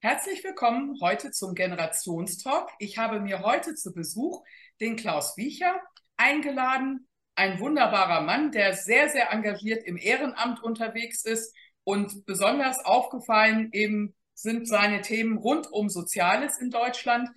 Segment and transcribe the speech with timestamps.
[0.00, 2.70] Herzlich willkommen heute zum Generationstalk.
[2.78, 4.44] Ich habe mir heute zu Besuch
[4.80, 5.74] den Klaus Wiecher
[6.16, 7.08] eingeladen.
[7.34, 11.52] Ein wunderbarer Mann, der sehr, sehr engagiert im Ehrenamt unterwegs ist.
[11.82, 17.28] Und besonders aufgefallen eben sind seine Themen rund um Soziales in Deutschland.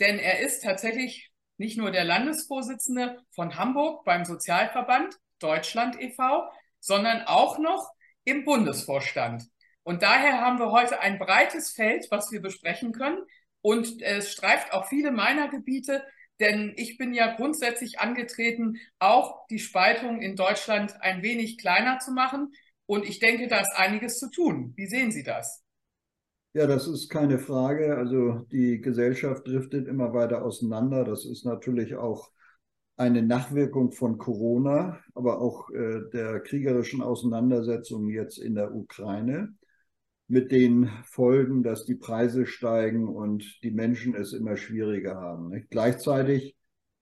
[0.00, 6.50] Denn er ist tatsächlich nicht nur der Landesvorsitzende von Hamburg beim Sozialverband Deutschland e.V.,
[6.80, 7.92] sondern auch noch
[8.24, 9.44] im Bundesvorstand.
[9.88, 13.22] Und daher haben wir heute ein breites Feld, was wir besprechen können.
[13.62, 16.02] Und es streift auch viele meiner Gebiete,
[16.40, 22.12] denn ich bin ja grundsätzlich angetreten, auch die Spaltung in Deutschland ein wenig kleiner zu
[22.12, 22.52] machen.
[22.84, 24.74] Und ich denke, da ist einiges zu tun.
[24.76, 25.64] Wie sehen Sie das?
[26.52, 27.96] Ja, das ist keine Frage.
[27.96, 31.02] Also die Gesellschaft driftet immer weiter auseinander.
[31.04, 32.30] Das ist natürlich auch
[32.98, 39.56] eine Nachwirkung von Corona, aber auch äh, der kriegerischen Auseinandersetzung jetzt in der Ukraine
[40.28, 45.48] mit den Folgen, dass die Preise steigen und die Menschen es immer schwieriger haben.
[45.48, 45.70] Nicht?
[45.70, 46.54] Gleichzeitig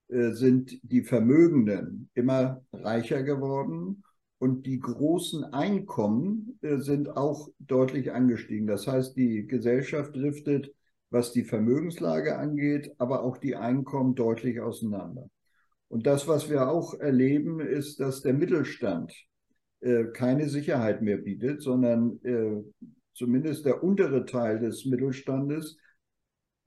[0.09, 4.05] äh, sind die Vermögenden immer reicher geworden
[4.39, 8.69] und die großen Einkommen äh, sind auch deutlich angestiegen.
[8.69, 10.73] Das heißt, die Gesellschaft driftet,
[11.11, 15.29] was die Vermögenslage angeht, aber auch die Einkommen deutlich auseinander.
[15.89, 19.13] Und das, was wir auch erleben, ist, dass der Mittelstand
[19.81, 22.21] äh, keine Sicherheit mehr bietet, sondern
[23.17, 25.79] zumindest der untere Teil des Mittelstandes,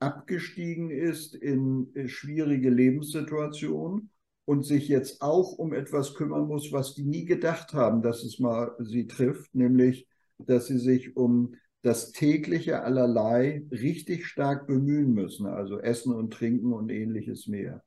[0.00, 4.10] abgestiegen ist in äh, schwierige Lebenssituationen
[4.46, 8.40] und sich jetzt auch um etwas kümmern muss, was die nie gedacht haben, dass es
[8.40, 10.08] mal sie trifft, nämlich,
[10.38, 16.72] dass sie sich um das tägliche allerlei richtig stark bemühen müssen, also Essen und Trinken
[16.72, 17.82] und ähnliches mehr.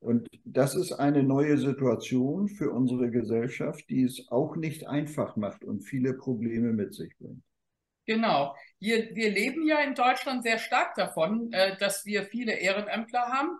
[0.00, 5.64] Und das ist eine neue Situation für unsere Gesellschaft, die es auch nicht einfach macht
[5.64, 7.42] und viele Probleme mit sich bringt.
[8.06, 8.56] Genau.
[8.80, 13.58] Wir, wir leben ja in Deutschland sehr stark davon, äh, dass wir viele Ehrenämtler haben.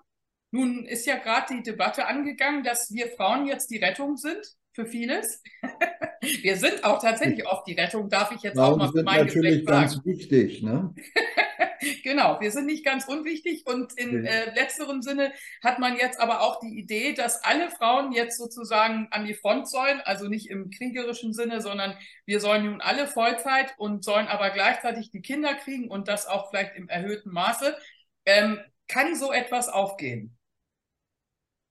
[0.50, 4.86] Nun ist ja gerade die Debatte angegangen, dass wir Frauen jetzt die Rettung sind für
[4.86, 5.42] vieles.
[6.42, 9.26] wir sind auch tatsächlich oft die Rettung, darf ich jetzt Frauen auch mal für mein
[9.26, 9.80] natürlich Geschlecht sagen.
[9.80, 10.94] ganz wichtig, ne?
[12.02, 15.32] genau, wir sind nicht ganz unwichtig und in äh, letzterem Sinne
[15.62, 19.68] hat man jetzt aber auch die Idee, dass alle Frauen jetzt sozusagen an die Front
[19.68, 24.50] sollen, also nicht im kriegerischen Sinne, sondern wir sollen nun alle Vollzeit und sollen aber
[24.50, 27.76] gleichzeitig die Kinder kriegen und das auch vielleicht im erhöhten Maße.
[28.24, 30.36] Ähm, kann so etwas aufgehen?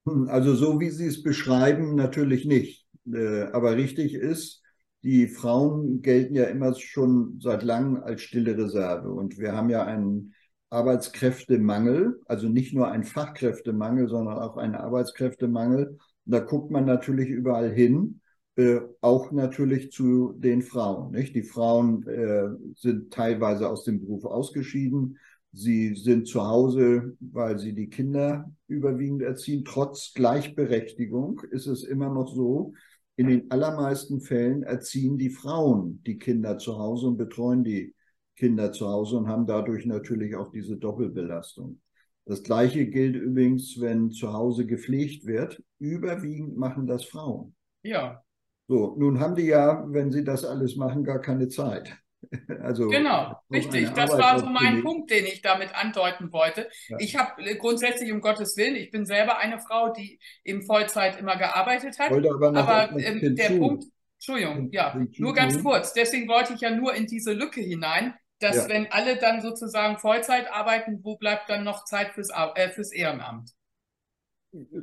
[0.06, 2.86] Hm, also so wie Sie es beschreiben, natürlich nicht.
[3.06, 4.61] Äh, aber richtig ist,
[5.02, 9.10] die Frauen gelten ja immer schon seit langem als stille Reserve.
[9.10, 10.34] Und wir haben ja einen
[10.70, 15.98] Arbeitskräftemangel, also nicht nur einen Fachkräftemangel, sondern auch einen Arbeitskräftemangel.
[16.24, 18.20] Und da guckt man natürlich überall hin,
[18.56, 21.10] äh, auch natürlich zu den Frauen.
[21.12, 21.34] Nicht?
[21.34, 25.18] Die Frauen äh, sind teilweise aus dem Beruf ausgeschieden.
[25.52, 29.64] Sie sind zu Hause, weil sie die Kinder überwiegend erziehen.
[29.64, 32.72] Trotz Gleichberechtigung ist es immer noch so,
[33.16, 37.94] in den allermeisten Fällen erziehen die Frauen die Kinder zu Hause und betreuen die
[38.36, 41.80] Kinder zu Hause und haben dadurch natürlich auch diese Doppelbelastung.
[42.24, 45.62] Das Gleiche gilt übrigens, wenn zu Hause gepflegt wird.
[45.78, 47.54] Überwiegend machen das Frauen.
[47.82, 48.22] Ja.
[48.68, 51.96] So, nun haben die ja, wenn sie das alles machen, gar keine Zeit.
[52.62, 53.90] Also, genau, richtig.
[53.90, 56.68] Das war so mein Punkt, den ich damit andeuten wollte.
[56.88, 56.96] Ja.
[57.00, 61.18] Ich habe äh, grundsätzlich um Gottes Willen, ich bin selber eine Frau, die im Vollzeit
[61.18, 62.10] immer gearbeitet hat.
[62.10, 63.84] Wollte aber, aber ähm, der Punkt,
[64.14, 65.92] Entschuldigung, ja, nur ganz kurz.
[65.92, 68.68] Deswegen wollte ich ja nur in diese Lücke hinein, dass ja.
[68.68, 73.50] wenn alle dann sozusagen Vollzeit arbeiten, wo bleibt dann noch Zeit fürs, äh, fürs Ehrenamt?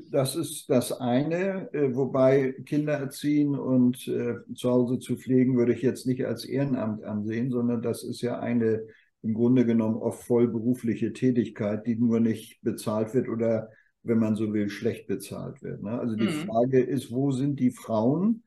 [0.10, 5.74] Das ist das eine, äh, wobei Kinder erziehen und äh, zu Hause zu pflegen würde
[5.74, 8.84] ich jetzt nicht als Ehrenamt ansehen, sondern das ist ja eine
[9.22, 13.70] im Grunde genommen oft vollberufliche Tätigkeit, die nur nicht bezahlt wird oder,
[14.02, 15.84] wenn man so will, schlecht bezahlt wird.
[15.84, 16.00] Ne?
[16.00, 16.48] Also die mhm.
[16.48, 18.44] Frage ist, wo sind die Frauen,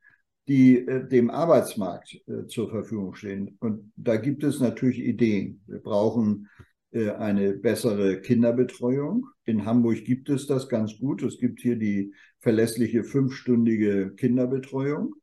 [0.49, 3.59] die äh, dem Arbeitsmarkt zur Verfügung stehen?
[3.61, 5.63] Und da gibt es natürlich Ideen.
[5.67, 6.49] Wir brauchen
[6.93, 9.27] eine bessere Kinderbetreuung.
[9.45, 11.23] In Hamburg gibt es das ganz gut.
[11.23, 15.15] Es gibt hier die verlässliche fünfstündige Kinderbetreuung.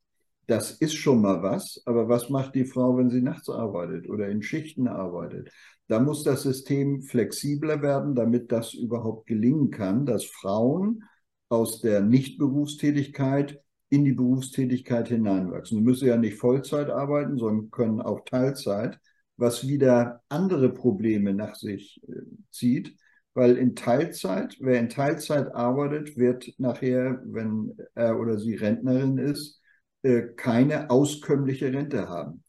[0.48, 4.30] Das ist schon mal was, aber was macht die Frau, wenn sie nachts arbeitet oder
[4.30, 5.52] in Schichten arbeitet?
[5.88, 11.04] Da muss das System flexibler werden, damit das überhaupt gelingen kann, dass Frauen
[11.50, 15.78] aus der Nichtberufstätigkeit in die Berufstätigkeit hineinwachsen.
[15.78, 19.00] Sie müssen ja nicht Vollzeit arbeiten, sondern können auch Teilzeit
[19.40, 22.22] was wieder andere Probleme nach sich äh,
[22.52, 22.96] zieht,
[23.34, 29.62] weil in Teilzeit, wer in Teilzeit arbeitet, wird nachher, wenn er oder sie Rentnerin ist,
[30.04, 32.44] äh, keine auskömmliche Rente haben.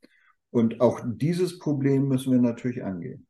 [0.50, 3.26] Und auch dieses Problem müssen wir natürlich angehen.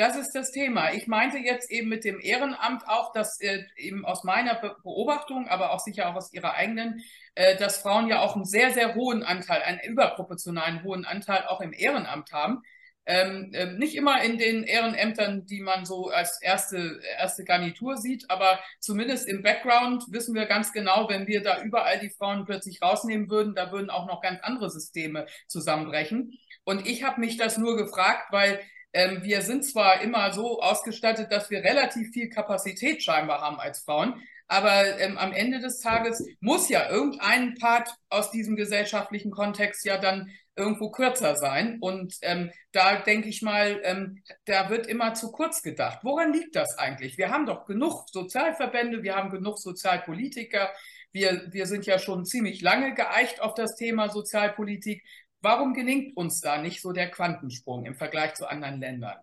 [0.00, 0.94] Das ist das Thema.
[0.94, 5.72] Ich meinte jetzt eben mit dem Ehrenamt auch, dass äh, eben aus meiner Beobachtung, aber
[5.72, 7.02] auch sicher auch aus Ihrer eigenen,
[7.34, 11.60] äh, dass Frauen ja auch einen sehr, sehr hohen Anteil, einen überproportionalen hohen Anteil auch
[11.60, 12.62] im Ehrenamt haben.
[13.04, 18.24] Ähm, äh, nicht immer in den Ehrenämtern, die man so als erste, erste Garnitur sieht,
[18.30, 22.80] aber zumindest im Background wissen wir ganz genau, wenn wir da überall die Frauen plötzlich
[22.80, 26.38] rausnehmen würden, da würden auch noch ganz andere Systeme zusammenbrechen.
[26.64, 28.60] Und ich habe mich das nur gefragt, weil
[28.92, 33.80] ähm, wir sind zwar immer so ausgestattet, dass wir relativ viel Kapazität scheinbar haben als
[33.80, 39.84] Frauen, aber ähm, am Ende des Tages muss ja irgendein Part aus diesem gesellschaftlichen Kontext
[39.84, 41.78] ja dann irgendwo kürzer sein.
[41.80, 46.00] Und ähm, da denke ich mal, ähm, da wird immer zu kurz gedacht.
[46.02, 47.16] Woran liegt das eigentlich?
[47.16, 50.70] Wir haben doch genug Sozialverbände, wir haben genug Sozialpolitiker.
[51.12, 55.04] Wir, wir sind ja schon ziemlich lange geeicht auf das Thema Sozialpolitik.
[55.42, 59.16] Warum gelingt uns da nicht so der Quantensprung im Vergleich zu anderen Ländern?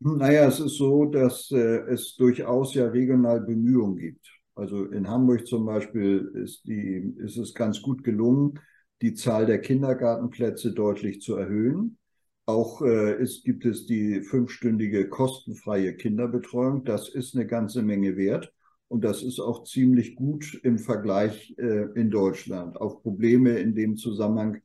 [0.00, 4.26] Naja, es ist so, dass äh, es durchaus ja regional Bemühungen gibt.
[4.54, 8.58] Also in Hamburg zum Beispiel ist, die, ist es ganz gut gelungen,
[9.02, 11.98] die Zahl der Kindergartenplätze deutlich zu erhöhen.
[12.46, 16.84] Auch äh, ist, gibt es die fünfstündige kostenfreie Kinderbetreuung.
[16.84, 18.52] Das ist eine ganze Menge wert.
[18.88, 22.76] Und das ist auch ziemlich gut im Vergleich äh, in Deutschland.
[22.76, 24.62] Auf Probleme in dem Zusammenhang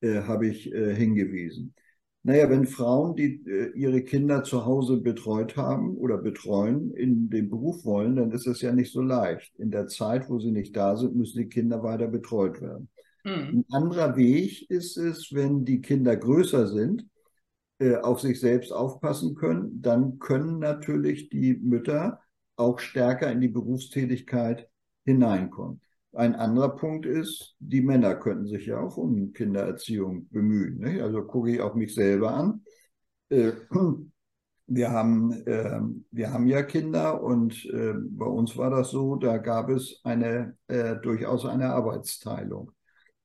[0.00, 1.74] äh, habe ich äh, hingewiesen.
[2.22, 7.48] Naja, wenn Frauen, die äh, ihre Kinder zu Hause betreut haben oder betreuen, in den
[7.48, 9.54] Beruf wollen, dann ist es ja nicht so leicht.
[9.58, 12.90] In der Zeit, wo sie nicht da sind, müssen die Kinder weiter betreut werden.
[13.24, 13.30] Mhm.
[13.30, 17.06] Ein anderer Weg ist es, wenn die Kinder größer sind,
[17.78, 22.20] äh, auf sich selbst aufpassen können, dann können natürlich die Mütter
[22.56, 24.68] auch stärker in die Berufstätigkeit
[25.06, 25.80] hineinkommen.
[26.12, 30.78] Ein anderer Punkt ist, die Männer könnten sich ja auch um Kindererziehung bemühen.
[30.78, 31.00] Nicht?
[31.00, 32.64] Also gucke ich auch mich selber an.
[33.28, 33.52] Äh,
[34.66, 35.80] wir haben, äh,
[36.10, 40.56] wir haben ja Kinder und äh, bei uns war das so, da gab es eine,
[40.66, 42.72] äh, durchaus eine Arbeitsteilung.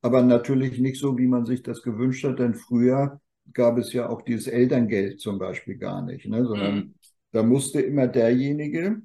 [0.02, 3.20] Aber natürlich nicht so, wie man sich das gewünscht hat, denn früher
[3.52, 6.44] gab es ja auch dieses Elterngeld zum Beispiel gar nicht, ne?
[6.44, 6.94] sondern mhm.
[7.32, 9.02] da musste immer derjenige,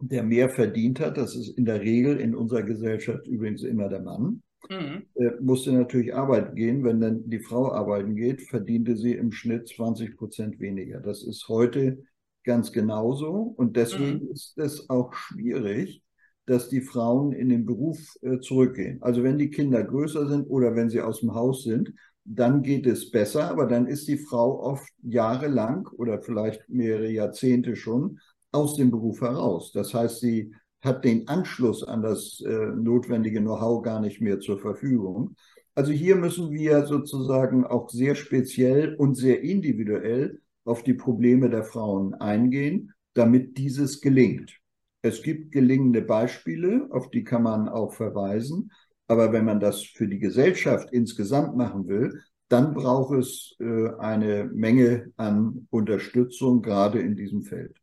[0.00, 4.00] der mehr verdient hat, das ist in der Regel in unserer Gesellschaft übrigens immer der
[4.00, 5.06] Mann, mhm.
[5.14, 6.84] äh, musste natürlich arbeiten gehen.
[6.84, 11.00] Wenn dann die Frau arbeiten geht, verdiente sie im Schnitt 20 Prozent weniger.
[11.00, 12.02] Das ist heute
[12.44, 14.30] ganz genauso und deswegen mhm.
[14.32, 16.02] ist es auch schwierig,
[16.46, 19.02] dass die Frauen in den Beruf äh, zurückgehen.
[19.02, 21.92] Also wenn die Kinder größer sind oder wenn sie aus dem Haus sind,
[22.24, 27.76] dann geht es besser, aber dann ist die Frau oft jahrelang oder vielleicht mehrere Jahrzehnte
[27.76, 28.20] schon
[28.52, 29.72] aus dem Beruf heraus.
[29.72, 34.58] Das heißt, sie hat den Anschluss an das äh, notwendige Know-how gar nicht mehr zur
[34.58, 35.36] Verfügung.
[35.74, 41.64] Also hier müssen wir sozusagen auch sehr speziell und sehr individuell auf die Probleme der
[41.64, 44.58] Frauen eingehen, damit dieses gelingt.
[45.02, 48.70] Es gibt gelingende Beispiele, auf die kann man auch verweisen.
[49.06, 54.50] Aber wenn man das für die Gesellschaft insgesamt machen will, dann braucht es äh, eine
[54.52, 57.80] Menge an Unterstützung, gerade in diesem Feld.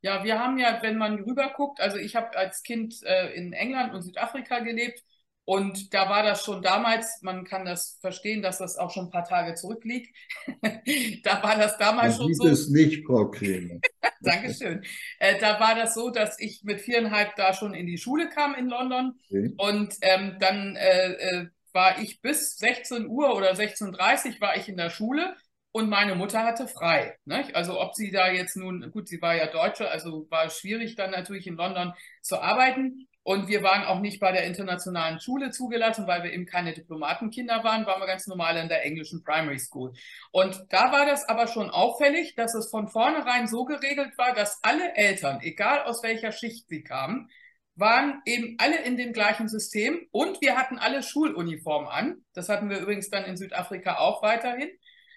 [0.00, 3.94] Ja, wir haben ja, wenn man rüberguckt, also ich habe als Kind äh, in England
[3.94, 5.02] und Südafrika gelebt
[5.44, 9.10] und da war das schon damals, man kann das verstehen, dass das auch schon ein
[9.10, 10.14] paar Tage zurückliegt.
[11.24, 12.48] da war das damals man schon so.
[12.48, 13.80] es nicht, Frau Krämer.
[14.20, 14.84] Dankeschön.
[15.18, 18.54] Äh, da war das so, dass ich mit viereinhalb da schon in die Schule kam
[18.54, 19.54] in London okay.
[19.56, 24.68] und ähm, dann äh, äh war ich bis 16 Uhr oder 16.30 Uhr war ich
[24.68, 25.36] in der Schule
[25.78, 27.16] und meine Mutter hatte frei.
[27.24, 27.48] Ne?
[27.54, 30.96] Also ob sie da jetzt nun, gut, sie war ja Deutsche, also war es schwierig
[30.96, 33.06] dann natürlich in London zu arbeiten.
[33.22, 37.62] Und wir waren auch nicht bei der internationalen Schule zugelassen, weil wir eben keine Diplomatenkinder
[37.62, 39.92] waren, waren wir ganz normal in der englischen Primary School.
[40.32, 44.58] Und da war das aber schon auffällig, dass es von vornherein so geregelt war, dass
[44.62, 47.28] alle Eltern, egal aus welcher Schicht sie kamen,
[47.76, 52.24] waren eben alle in dem gleichen System und wir hatten alle Schuluniformen an.
[52.32, 54.70] Das hatten wir übrigens dann in Südafrika auch weiterhin.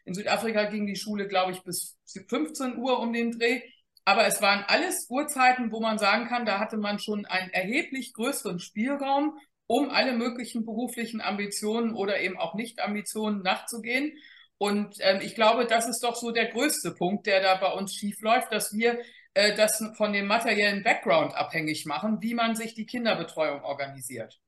[0.06, 3.62] In Südafrika ging die Schule, glaube ich, bis 15 Uhr um den Dreh.
[4.04, 8.14] Aber es waren alles Uhrzeiten, wo man sagen kann, da hatte man schon einen erheblich
[8.14, 14.18] größeren Spielraum, um alle möglichen beruflichen Ambitionen oder eben auch Nicht-Ambitionen nachzugehen.
[14.58, 17.96] Und ähm, ich glaube, das ist doch so der größte Punkt, der da bei uns
[17.96, 19.00] schief läuft, dass wir
[19.34, 24.40] äh, das von dem materiellen Background abhängig machen, wie man sich die Kinderbetreuung organisiert.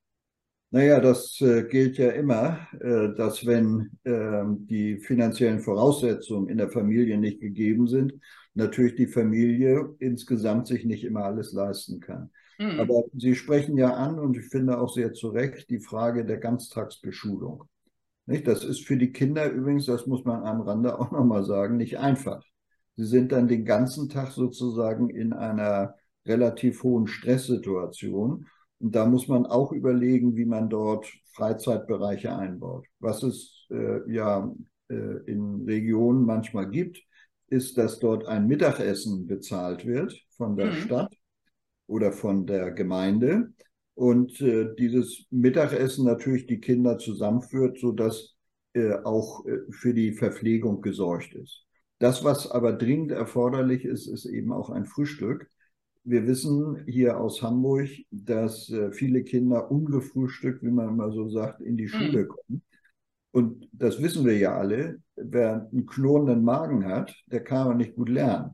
[0.73, 6.71] Naja, das äh, gilt ja immer, äh, dass wenn äh, die finanziellen Voraussetzungen in der
[6.71, 8.15] Familie nicht gegeben sind,
[8.55, 12.31] natürlich die Familie insgesamt sich nicht immer alles leisten kann.
[12.57, 12.79] Mhm.
[12.79, 16.39] Aber Sie sprechen ja an, und ich finde auch sehr zu Recht, die Frage der
[16.39, 17.65] Ganztagsbeschulung.
[18.25, 18.47] Nicht?
[18.47, 21.99] Das ist für die Kinder übrigens, das muss man am Rande auch nochmal sagen, nicht
[21.99, 22.43] einfach.
[22.95, 25.93] Sie sind dann den ganzen Tag sozusagen in einer
[26.25, 28.47] relativ hohen Stresssituation.
[28.83, 32.85] Und da muss man auch überlegen, wie man dort Freizeitbereiche einbaut.
[32.99, 34.53] Was es äh, ja
[34.89, 37.01] äh, in Regionen manchmal gibt,
[37.47, 40.75] ist, dass dort ein Mittagessen bezahlt wird von der mhm.
[40.75, 41.15] Stadt
[41.87, 43.53] oder von der Gemeinde
[43.93, 48.35] und äh, dieses Mittagessen natürlich die Kinder zusammenführt, sodass
[48.73, 51.63] äh, auch äh, für die Verpflegung gesorgt ist.
[51.99, 55.49] Das, was aber dringend erforderlich ist, ist eben auch ein Frühstück.
[56.03, 61.61] Wir wissen hier aus Hamburg, dass äh, viele Kinder ungefrühstückt, wie man immer so sagt,
[61.61, 62.27] in die Schule mhm.
[62.27, 62.61] kommen.
[63.31, 65.01] Und das wissen wir ja alle.
[65.15, 68.51] Wer einen knurrenden Magen hat, der kann auch nicht gut lernen.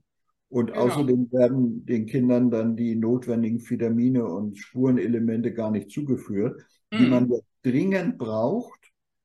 [0.49, 0.79] Und genau.
[0.79, 6.97] außerdem werden den Kindern dann die notwendigen Vitamine und Spurenelemente gar nicht zugeführt, mhm.
[6.97, 8.79] die man dringend braucht,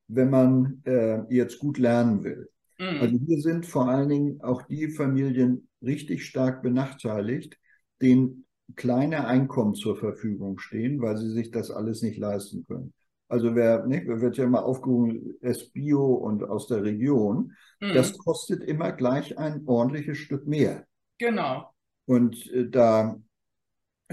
[0.07, 2.49] wenn man äh, jetzt gut lernen will.
[2.77, 3.01] Mhm.
[3.01, 7.57] Also hier sind vor allen Dingen auch die Familien richtig stark benachteiligt,
[8.01, 12.93] denen kleine Einkommen zur Verfügung stehen, weil sie sich das alles nicht leisten können.
[13.27, 17.93] Also wer, ne, wird ja immer aufgerufen, es Bio und aus der Region, mhm.
[17.93, 20.85] das kostet immer gleich ein ordentliches Stück mehr.
[21.17, 21.69] Genau.
[22.05, 23.19] Und äh, da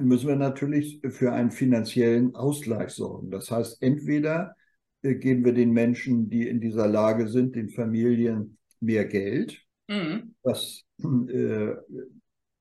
[0.01, 3.31] müssen wir natürlich für einen finanziellen Ausgleich sorgen.
[3.31, 4.55] Das heißt, entweder
[5.03, 10.35] äh, geben wir den Menschen, die in dieser Lage sind, den Familien mehr Geld, mhm.
[10.43, 10.85] was
[11.29, 11.75] äh,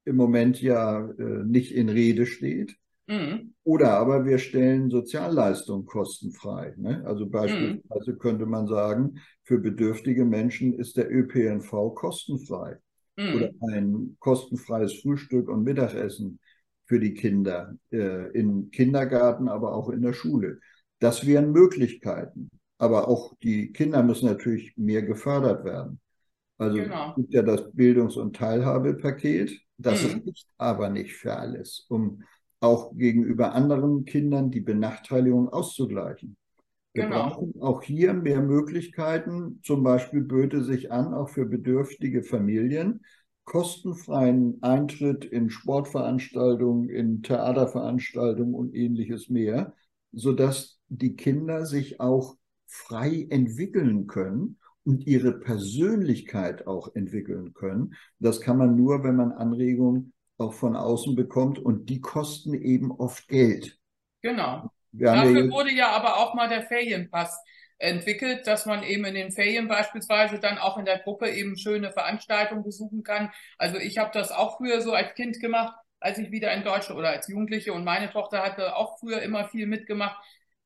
[0.05, 2.75] im Moment ja äh, nicht in Rede steht.
[3.08, 3.53] Mhm.
[3.63, 6.74] Oder aber wir stellen Sozialleistungen kostenfrei.
[6.77, 7.03] Ne?
[7.05, 8.20] Also beispielsweise mhm.
[8.20, 12.77] könnte man sagen, für bedürftige Menschen ist der ÖPNV kostenfrei
[13.17, 13.36] mhm.
[13.36, 16.39] oder ein kostenfreies Frühstück und Mittagessen
[16.86, 20.60] für die Kinder äh, im Kindergarten, aber auch in der Schule.
[21.00, 22.50] Das wären Möglichkeiten.
[22.77, 26.00] Aber auch die Kinder müssen natürlich mehr gefördert werden.
[26.58, 27.10] Also genau.
[27.10, 29.60] es gibt ja das Bildungs- und Teilhabepaket.
[29.81, 30.21] Das mhm.
[30.25, 32.23] reicht aber nicht für alles, um
[32.59, 36.38] auch gegenüber anderen Kindern die Benachteiligung auszugleichen.
[36.93, 37.29] Wir genau.
[37.29, 39.59] brauchen auch hier mehr Möglichkeiten.
[39.63, 43.01] Zum Beispiel böte sich an, auch für bedürftige Familien,
[43.45, 49.73] kostenfreien Eintritt in Sportveranstaltungen, in Theaterveranstaltungen und ähnliches mehr,
[50.11, 52.35] sodass die Kinder sich auch
[52.67, 57.93] frei entwickeln können und ihre Persönlichkeit auch entwickeln können.
[58.19, 62.91] Das kann man nur, wenn man Anregungen auch von außen bekommt und die kosten eben
[62.91, 63.77] oft Geld.
[64.21, 64.71] Genau.
[64.91, 67.41] Dafür ja wurde ja aber auch mal der Ferienpass
[67.77, 71.91] entwickelt, dass man eben in den Ferien beispielsweise dann auch in der Gruppe eben schöne
[71.91, 73.31] Veranstaltungen besuchen kann.
[73.57, 77.00] Also ich habe das auch früher so als Kind gemacht, als ich wieder in Deutschland
[77.00, 80.17] oder als Jugendliche und meine Tochter hatte auch früher immer viel mitgemacht.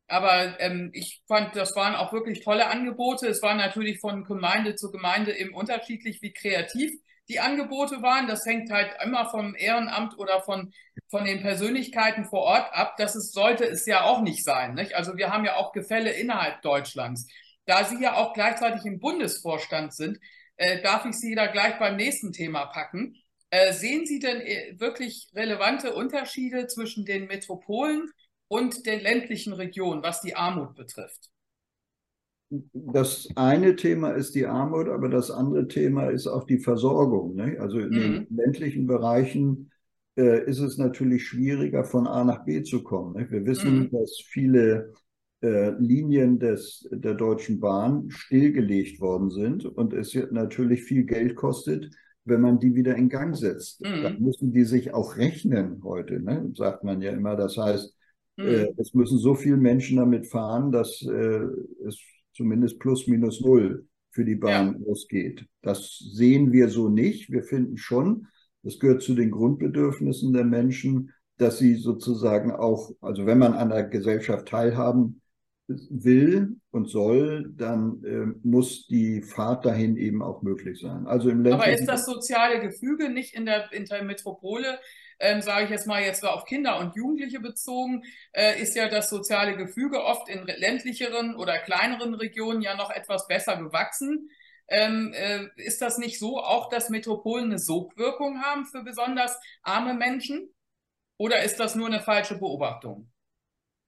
[0.08, 3.28] Aber ähm, ich fand, das waren auch wirklich tolle Angebote.
[3.28, 6.92] Es war natürlich von Gemeinde zu Gemeinde eben unterschiedlich, wie kreativ
[7.28, 8.28] die Angebote waren.
[8.28, 10.74] Das hängt halt immer vom Ehrenamt oder von,
[11.10, 12.96] von den Persönlichkeiten vor Ort ab.
[12.98, 14.76] Das ist, sollte es ja auch nicht sein.
[14.76, 14.94] Nicht?
[14.94, 17.28] Also wir haben ja auch Gefälle innerhalb Deutschlands.
[17.66, 20.20] Da Sie ja auch gleichzeitig im Bundesvorstand sind,
[20.58, 23.16] äh, darf ich Sie da gleich beim nächsten Thema packen.
[23.50, 28.12] Äh, sehen Sie denn äh, wirklich relevante Unterschiede zwischen den Metropolen
[28.48, 31.32] und den ländlichen Regionen, was die Armut betrifft?
[32.74, 37.36] das eine Thema ist die Armut, aber das andere Thema ist auch die Versorgung.
[37.36, 37.58] Ne?
[37.60, 37.94] Also in mhm.
[37.94, 39.72] den ländlichen Bereichen
[40.18, 43.16] äh, ist es natürlich schwieriger, von A nach B zu kommen.
[43.16, 43.30] Ne?
[43.30, 43.92] Wir wissen, mhm.
[43.92, 44.94] dass viele
[45.42, 51.90] äh, Linien des, der Deutschen Bahn stillgelegt worden sind und es natürlich viel Geld kostet,
[52.25, 53.82] wenn man die wieder in Gang setzt.
[53.82, 54.04] Mhm.
[54.04, 56.52] Dann müssen die sich auch rechnen heute, ne?
[56.56, 57.36] sagt man ja immer.
[57.36, 57.96] Das heißt,
[58.38, 58.74] mhm.
[58.77, 61.46] es müssen so viele Menschen damit fahren, dass äh,
[61.88, 62.00] es
[62.34, 64.92] zumindest plus minus null für die Bahn ja.
[64.92, 65.46] ausgeht.
[65.62, 67.32] Das sehen wir so nicht.
[67.32, 68.27] Wir finden schon,
[68.63, 73.70] das gehört zu den Grundbedürfnissen der Menschen, dass sie sozusagen auch, also wenn man an
[73.70, 75.22] der Gesellschaft teilhaben
[75.68, 81.08] will und soll, dann äh, muss die Fahrt dahin eben auch möglich sein.
[81.08, 84.80] Also im Aber ist das soziale Gefüge nicht in der, in der Metropole
[85.19, 88.03] ähm, sage ich jetzt mal jetzt auf Kinder und Jugendliche bezogen,
[88.34, 93.27] äh, ist ja das soziale Gefüge oft in ländlicheren oder kleineren Regionen ja noch etwas
[93.27, 94.29] besser gewachsen.
[94.67, 99.93] Ähm, äh, ist das nicht so auch, dass Metropolen eine Sogwirkung haben für besonders arme
[99.93, 100.50] Menschen?
[101.17, 103.12] Oder ist das nur eine falsche Beobachtung?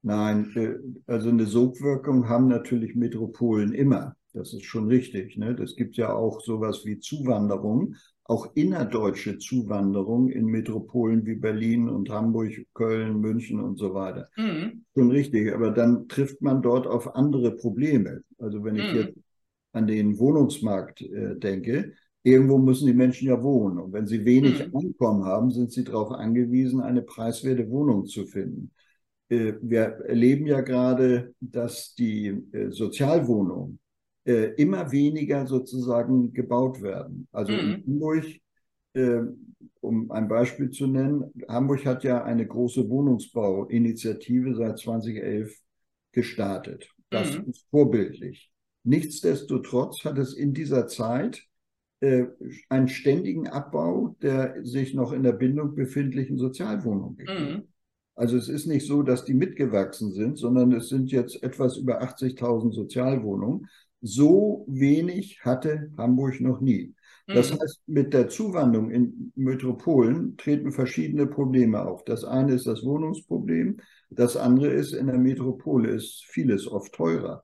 [0.01, 0.75] Nein, äh,
[1.12, 4.16] also eine Sogwirkung haben natürlich Metropolen immer.
[4.34, 5.38] Das ist schon richtig.
[5.38, 5.56] Ne?
[5.56, 7.96] Das gibt ja auch sowas wie Zuwanderung
[8.27, 14.30] auch innerdeutsche Zuwanderung in Metropolen wie Berlin und Hamburg, Köln, München und so weiter.
[14.36, 14.84] Mhm.
[14.94, 18.22] Schon richtig, aber dann trifft man dort auf andere Probleme.
[18.38, 18.98] Also wenn ich mhm.
[18.98, 19.18] jetzt
[19.72, 23.77] an den Wohnungsmarkt äh, denke, irgendwo müssen die Menschen ja wohnen.
[23.77, 24.75] Und wenn sie wenig mhm.
[24.75, 28.72] Einkommen haben, sind sie darauf angewiesen, eine preiswerte Wohnung zu finden.
[29.29, 33.79] Äh, wir erleben ja gerade, dass die äh, Sozialwohnungen
[34.25, 37.27] äh, immer weniger sozusagen gebaut werden.
[37.31, 37.60] Also mhm.
[37.60, 38.25] in Hamburg,
[39.81, 45.55] um ein Beispiel zu nennen, Hamburg hat ja eine große Wohnungsbauinitiative seit 2011
[46.12, 46.89] gestartet.
[47.12, 47.51] Das mhm.
[47.51, 48.51] ist vorbildlich.
[48.84, 51.43] Nichtsdestotrotz hat es in dieser Zeit
[52.01, 57.53] einen ständigen Abbau der sich noch in der Bindung befindlichen Sozialwohnungen gegeben.
[57.53, 57.67] Mhm.
[58.18, 62.02] Also es ist nicht so, dass die mitgewachsen sind, sondern es sind jetzt etwas über
[62.02, 63.68] 80.000 Sozialwohnungen.
[64.02, 66.96] So wenig hatte Hamburg noch nie.
[67.28, 67.60] Das mhm.
[67.60, 72.04] heißt, mit der Zuwanderung in Metropolen treten verschiedene Probleme auf.
[72.06, 73.78] Das eine ist das Wohnungsproblem,
[74.10, 77.44] das andere ist, in der Metropole ist vieles oft teurer.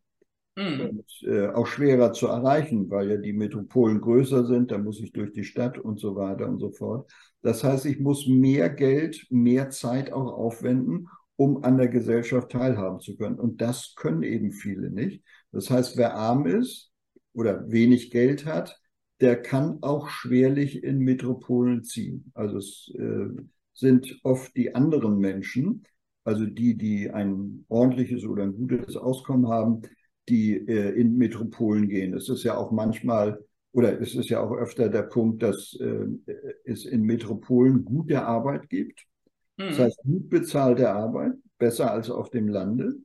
[0.56, 0.82] Mhm.
[0.82, 5.12] Und, äh, auch schwerer zu erreichen, weil ja die Metropolen größer sind, da muss ich
[5.12, 7.12] durch die Stadt und so weiter und so fort.
[7.42, 13.00] Das heißt, ich muss mehr Geld, mehr Zeit auch aufwenden, um an der Gesellschaft teilhaben
[13.00, 13.40] zu können.
[13.40, 15.24] Und das können eben viele nicht.
[15.52, 16.92] Das heißt, wer arm ist
[17.34, 18.80] oder wenig Geld hat,
[19.22, 22.32] der kann auch schwerlich in Metropolen ziehen.
[22.36, 23.28] Also es äh,
[23.74, 25.84] sind oft die anderen Menschen,
[26.24, 29.82] also die, die ein ordentliches oder ein gutes Auskommen haben,
[30.30, 32.14] die äh, in Metropolen gehen.
[32.14, 36.08] Es ist ja auch manchmal, oder es ist ja auch öfter der Punkt, dass äh,
[36.66, 39.06] es in Metropolen gute Arbeit gibt.
[39.58, 39.64] Mhm.
[39.70, 42.96] Das heißt, gut bezahlte Arbeit, besser als auf dem Lande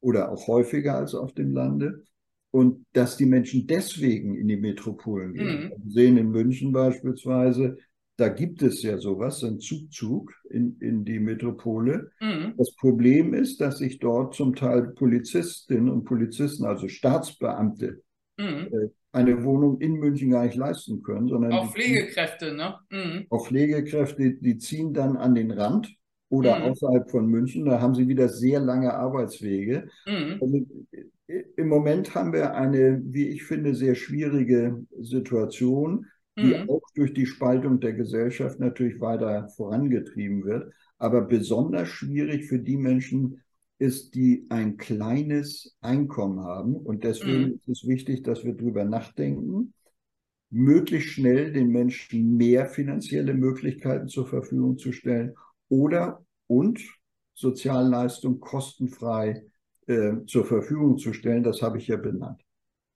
[0.00, 2.04] oder auch häufiger als auf dem Lande.
[2.50, 5.64] Und dass die Menschen deswegen in die Metropolen gehen.
[5.64, 5.72] Mhm.
[5.84, 7.76] Wir sehen in München beispielsweise,
[8.16, 12.10] da gibt es ja sowas, ein Zugzug in, in die Metropole.
[12.20, 12.54] Mhm.
[12.56, 18.02] Das Problem ist, dass sich dort zum Teil Polizistinnen und Polizisten, also Staatsbeamte,
[18.38, 18.68] mhm.
[18.72, 22.74] äh, eine Wohnung in München gar nicht leisten können, sondern auch Pflegekräfte, ne?
[22.90, 23.26] Mhm.
[23.30, 25.94] Auch Pflegekräfte, die ziehen dann an den Rand
[26.28, 26.64] oder mhm.
[26.64, 27.66] außerhalb von München.
[27.66, 29.88] Da haben sie wieder sehr lange Arbeitswege.
[30.06, 30.38] Mhm.
[30.40, 30.66] Also,
[31.56, 36.06] Im Moment haben wir eine, wie ich finde, sehr schwierige Situation
[36.38, 36.68] die mhm.
[36.68, 40.72] auch durch die Spaltung der Gesellschaft natürlich weiter vorangetrieben wird.
[40.98, 43.42] Aber besonders schwierig für die Menschen
[43.78, 46.76] ist, die ein kleines Einkommen haben.
[46.76, 47.54] Und deswegen mhm.
[47.54, 49.74] ist es wichtig, dass wir darüber nachdenken,
[50.50, 55.34] möglichst schnell den Menschen mehr finanzielle Möglichkeiten zur Verfügung zu stellen
[55.68, 56.80] oder und
[57.34, 59.44] Sozialleistung kostenfrei
[59.86, 61.42] äh, zur Verfügung zu stellen.
[61.42, 62.40] Das habe ich ja benannt.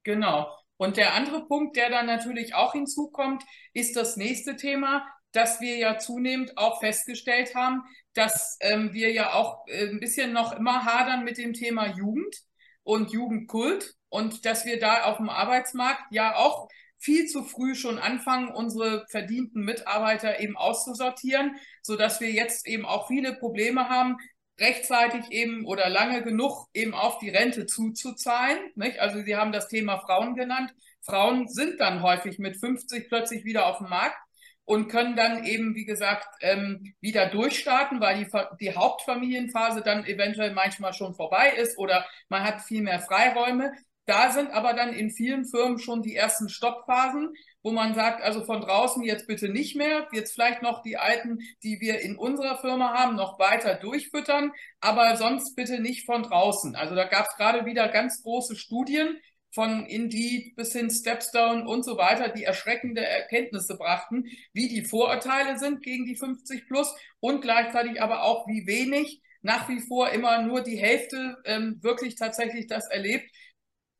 [0.04, 0.46] Genau.
[0.80, 5.76] Und der andere Punkt, der dann natürlich auch hinzukommt, ist das nächste Thema, dass wir
[5.76, 7.82] ja zunehmend auch festgestellt haben,
[8.14, 12.34] dass ähm, wir ja auch äh, ein bisschen noch immer hadern mit dem Thema Jugend
[12.82, 16.66] und Jugendkult und dass wir da auf dem Arbeitsmarkt ja auch
[16.96, 22.86] viel zu früh schon anfangen, unsere verdienten Mitarbeiter eben auszusortieren, so dass wir jetzt eben
[22.86, 24.16] auch viele Probleme haben,
[24.60, 28.58] rechtzeitig eben oder lange genug eben auf die Rente zuzuzahlen.
[28.74, 28.98] Nicht?
[28.98, 30.72] Also Sie haben das Thema Frauen genannt.
[31.02, 34.18] Frauen sind dann häufig mit 50 plötzlich wieder auf dem Markt
[34.64, 40.52] und können dann eben, wie gesagt, ähm, wieder durchstarten, weil die, die Hauptfamilienphase dann eventuell
[40.52, 43.72] manchmal schon vorbei ist oder man hat viel mehr Freiräume.
[44.06, 47.32] Da sind aber dann in vielen Firmen schon die ersten Stoppphasen,
[47.62, 51.38] wo man sagt, also von draußen jetzt bitte nicht mehr, jetzt vielleicht noch die alten,
[51.62, 56.74] die wir in unserer Firma haben, noch weiter durchfüttern, aber sonst bitte nicht von draußen.
[56.74, 59.18] Also da gab es gerade wieder ganz große Studien
[59.52, 65.58] von Indeed bis hin Stepstone und so weiter, die erschreckende Erkenntnisse brachten, wie die Vorurteile
[65.58, 70.42] sind gegen die 50 plus und gleichzeitig aber auch, wie wenig nach wie vor immer
[70.42, 73.30] nur die Hälfte ähm, wirklich tatsächlich das erlebt,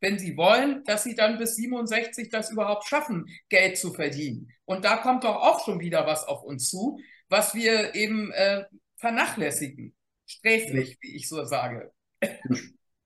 [0.01, 4.49] wenn sie wollen, dass sie dann bis 67 das überhaupt schaffen, Geld zu verdienen.
[4.65, 8.65] Und da kommt doch auch schon wieder was auf uns zu, was wir eben äh,
[8.97, 9.93] vernachlässigen.
[10.25, 11.91] Sträflich, wie ich so sage.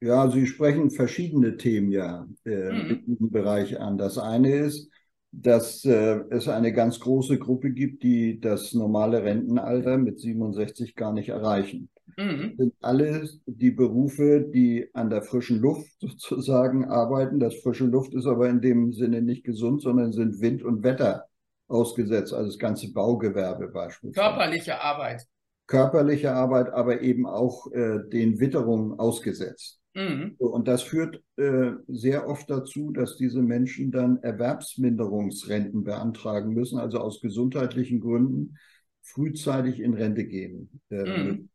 [0.02, 2.90] Ja, Sie sprechen verschiedene Themen ja äh, mhm.
[2.90, 3.98] in diesem Bereich an.
[3.98, 4.90] Das eine ist,
[5.32, 11.14] dass äh, es eine ganz große Gruppe gibt, die das normale Rentenalter mit 67 gar
[11.14, 11.90] nicht erreichen.
[12.18, 12.56] Mhm.
[12.58, 17.40] Sind alles die Berufe, die an der frischen Luft sozusagen arbeiten.
[17.40, 21.26] Das frische Luft ist aber in dem Sinne nicht gesund, sondern sind Wind und Wetter
[21.68, 24.30] ausgesetzt, also das ganze Baugewerbe beispielsweise.
[24.30, 25.26] Körperliche Arbeit.
[25.68, 29.80] Körperliche Arbeit, aber eben auch äh, den Witterungen ausgesetzt.
[29.96, 30.36] Mhm.
[30.38, 37.00] Und das führt äh, sehr oft dazu, dass diese Menschen dann Erwerbsminderungsrenten beantragen müssen, also
[37.00, 38.58] aus gesundheitlichen Gründen
[39.02, 40.82] frühzeitig in Rente gehen.
[40.90, 41.50] Äh, mhm.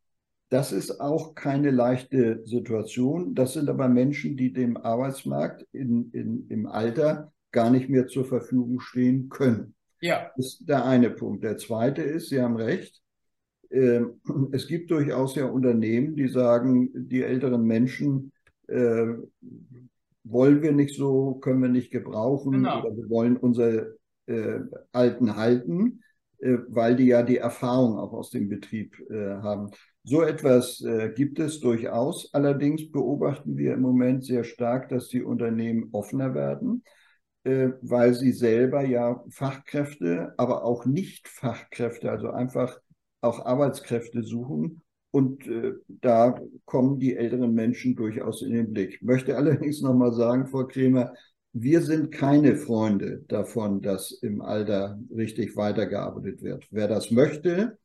[0.51, 3.35] Das ist auch keine leichte Situation.
[3.35, 8.25] Das sind aber Menschen, die dem Arbeitsmarkt in, in, im Alter gar nicht mehr zur
[8.25, 9.75] Verfügung stehen können.
[10.01, 10.31] Ja.
[10.37, 11.45] Das ist der eine Punkt.
[11.45, 13.01] Der zweite ist, Sie haben recht,
[13.71, 14.21] ähm,
[14.53, 18.33] es gibt durchaus ja Unternehmen, die sagen, die älteren Menschen
[18.67, 19.07] äh,
[20.25, 22.81] wollen wir nicht so, können wir nicht gebrauchen genau.
[22.81, 24.61] oder wir wollen unsere äh,
[24.93, 26.03] Alten halten,
[26.39, 29.71] äh, weil die ja die Erfahrung auch aus dem Betrieb äh, haben.
[30.03, 32.33] So etwas äh, gibt es durchaus.
[32.33, 36.85] Allerdings beobachten wir im Moment sehr stark, dass die Unternehmen offener werden,
[37.45, 42.81] äh, weil sie selber ja Fachkräfte, aber auch Nicht-Fachkräfte, also einfach
[43.21, 44.83] auch Arbeitskräfte suchen.
[45.11, 48.95] Und äh, da kommen die älteren Menschen durchaus in den Blick.
[48.95, 51.13] Ich möchte allerdings nochmal sagen, Frau Kremer,
[51.53, 56.67] wir sind keine Freunde davon, dass im Alter richtig weitergearbeitet wird.
[56.71, 57.77] Wer das möchte,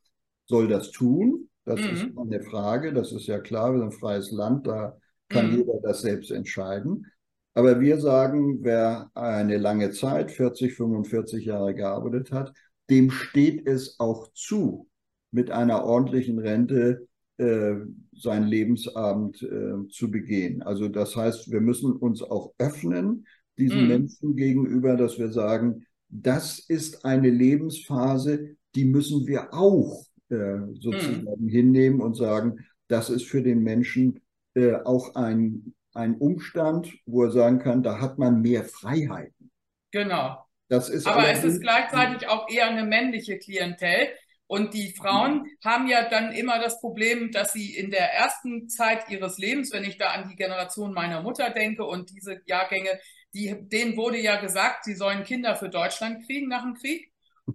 [0.45, 1.49] soll das tun.
[1.65, 1.89] Das mhm.
[1.89, 4.97] ist eine Frage, das ist ja klar, wir sind ein freies Land, da
[5.29, 5.57] kann mhm.
[5.57, 7.07] jeder das selbst entscheiden.
[7.53, 12.53] Aber wir sagen, wer eine lange Zeit, 40, 45 Jahre gearbeitet hat,
[12.89, 14.87] dem steht es auch zu,
[15.31, 17.75] mit einer ordentlichen Rente äh,
[18.13, 20.61] seinen Lebensabend äh, zu begehen.
[20.61, 23.25] Also das heißt, wir müssen uns auch öffnen
[23.57, 23.87] diesen mhm.
[23.87, 31.45] Menschen gegenüber, dass wir sagen, das ist eine Lebensphase, die müssen wir auch äh, sozusagen
[31.45, 31.49] mhm.
[31.49, 34.21] hinnehmen und sagen, das ist für den Menschen
[34.53, 39.51] äh, auch ein, ein Umstand, wo er sagen kann, da hat man mehr Freiheiten.
[39.91, 40.45] Genau.
[40.67, 44.07] Das ist aber es ist gleichzeitig auch eher eine männliche Klientel,
[44.47, 45.57] und die Frauen mhm.
[45.63, 49.83] haben ja dann immer das Problem, dass sie in der ersten Zeit ihres Lebens, wenn
[49.83, 52.99] ich da an die Generation meiner Mutter denke und diese Jahrgänge,
[53.33, 57.11] die, denen wurde ja gesagt, sie sollen Kinder für Deutschland kriegen nach dem Krieg.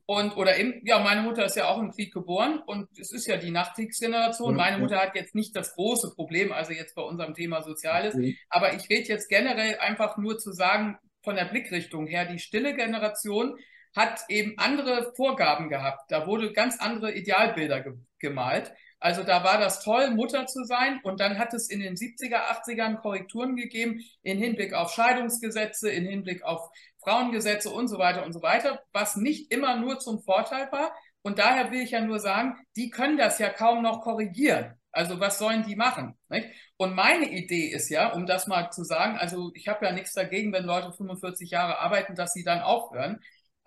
[0.06, 3.26] Und, oder im, ja, meine Mutter ist ja auch im Krieg geboren und es ist
[3.26, 4.54] ja die Nachkriegsgeneration.
[4.54, 8.16] Meine Mutter hat jetzt nicht das große Problem, also jetzt bei unserem Thema Soziales.
[8.48, 12.74] Aber ich rede jetzt generell einfach nur zu sagen, von der Blickrichtung her, die stille
[12.74, 13.56] Generation
[13.96, 16.10] hat eben andere Vorgaben gehabt.
[16.10, 18.72] Da wurde ganz andere Idealbilder ge gemalt.
[19.00, 21.00] Also da war das toll, Mutter zu sein.
[21.02, 26.04] Und dann hat es in den 70er, 80ern Korrekturen gegeben in Hinblick auf Scheidungsgesetze, in
[26.04, 26.70] Hinblick auf
[27.02, 30.92] Frauengesetze und so weiter und so weiter, was nicht immer nur zum Vorteil war.
[31.22, 34.74] Und daher will ich ja nur sagen, die können das ja kaum noch korrigieren.
[34.92, 36.18] Also was sollen die machen?
[36.28, 36.48] Nicht?
[36.76, 40.14] Und meine Idee ist ja, um das mal zu sagen, also ich habe ja nichts
[40.14, 43.20] dagegen, wenn Leute 45 Jahre arbeiten, dass sie dann aufhören.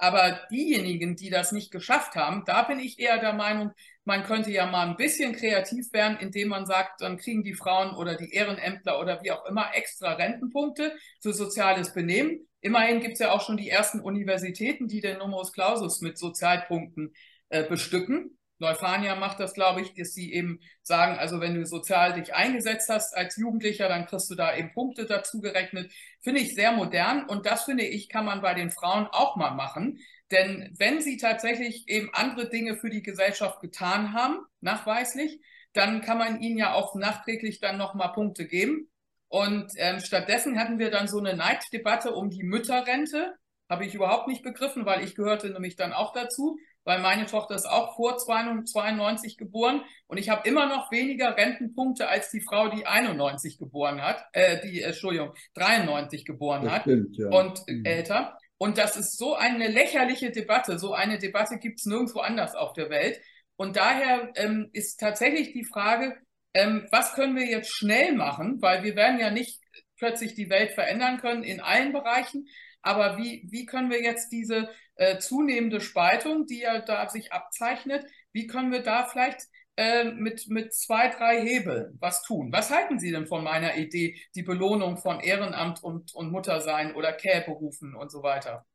[0.04, 3.72] Aber diejenigen, die das nicht geschafft haben, da bin ich eher der Meinung,
[4.04, 7.96] man könnte ja mal ein bisschen kreativ werden, indem man sagt, dann kriegen die Frauen
[7.96, 12.46] oder die Ehrenämtler oder wie auch immer extra Rentenpunkte für soziales Benehmen.
[12.60, 17.14] Immerhin gibt es ja auch schon die ersten Universitäten, die den Numerus Clausus mit Sozialpunkten
[17.48, 18.38] äh, bestücken.
[18.64, 22.90] Neufania macht das, glaube ich, dass sie eben sagen, also wenn du sozial dich eingesetzt
[22.90, 25.92] hast als Jugendlicher, dann kriegst du da eben Punkte dazu gerechnet.
[26.22, 29.52] Finde ich sehr modern und das finde ich, kann man bei den Frauen auch mal
[29.52, 30.00] machen.
[30.32, 35.42] Denn wenn sie tatsächlich eben andere Dinge für die Gesellschaft getan haben, nachweislich,
[35.74, 38.90] dann kann man ihnen ja auch nachträglich dann nochmal Punkte geben.
[39.28, 43.34] Und ähm, stattdessen hatten wir dann so eine Neiddebatte um die Mütterrente.
[43.70, 47.56] Habe ich überhaupt nicht begriffen, weil ich gehörte nämlich dann auch dazu weil meine Tochter
[47.56, 52.70] ist auch vor 92 geboren und ich habe immer noch weniger Rentenpunkte als die Frau,
[52.70, 57.30] die 91 geboren hat, äh, die, äh, Entschuldigung, 93 geboren das hat stimmt, ja.
[57.30, 57.86] und mhm.
[57.86, 58.38] älter.
[58.58, 60.80] Und das ist so eine lächerliche Debatte.
[60.80, 63.20] So eine Debatte gibt es nirgendwo anders auf der Welt.
[63.58, 66.16] Und daher ähm, ist tatsächlich die Frage,
[66.54, 69.60] ähm, was können wir jetzt schnell machen, weil wir werden ja nicht
[69.98, 72.48] plötzlich die Welt verändern können in allen Bereichen,
[72.82, 78.06] aber wie, wie können wir jetzt diese äh, zunehmende Spaltung, die ja da sich abzeichnet,
[78.32, 82.52] wie können wir da vielleicht äh, mit, mit zwei, drei Hebeln was tun?
[82.52, 87.12] Was halten Sie denn von meiner Idee, die Belohnung von Ehrenamt und, und Muttersein oder
[87.12, 88.66] Care-Berufen und so weiter?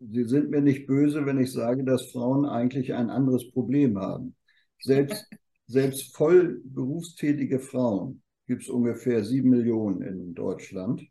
[0.00, 4.34] Sie sind mir nicht böse, wenn ich sage, dass Frauen eigentlich ein anderes Problem haben.
[4.80, 5.28] Selbst,
[5.66, 11.06] selbst voll berufstätige Frauen gibt es ungefähr sieben Millionen in Deutschland.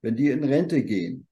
[0.00, 1.27] Wenn die in Rente gehen,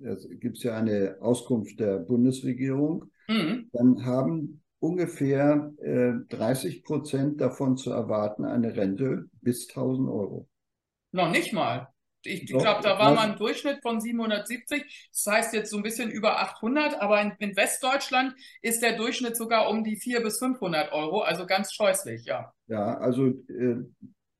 [0.00, 3.68] es gibt ja eine Auskunft der Bundesregierung, mhm.
[3.72, 10.48] dann haben ungefähr äh, 30 Prozent davon zu erwarten eine Rente bis 1000 Euro.
[11.12, 11.88] Noch nicht mal.
[12.24, 15.08] Ich, ich glaube, da war mal ein Durchschnitt von 770.
[15.12, 19.36] Das heißt jetzt so ein bisschen über 800, aber in, in, Westdeutschland ist der Durchschnitt
[19.36, 22.52] sogar um die 400 bis 500 Euro, also ganz scheußlich, ja.
[22.66, 23.76] Ja, also äh,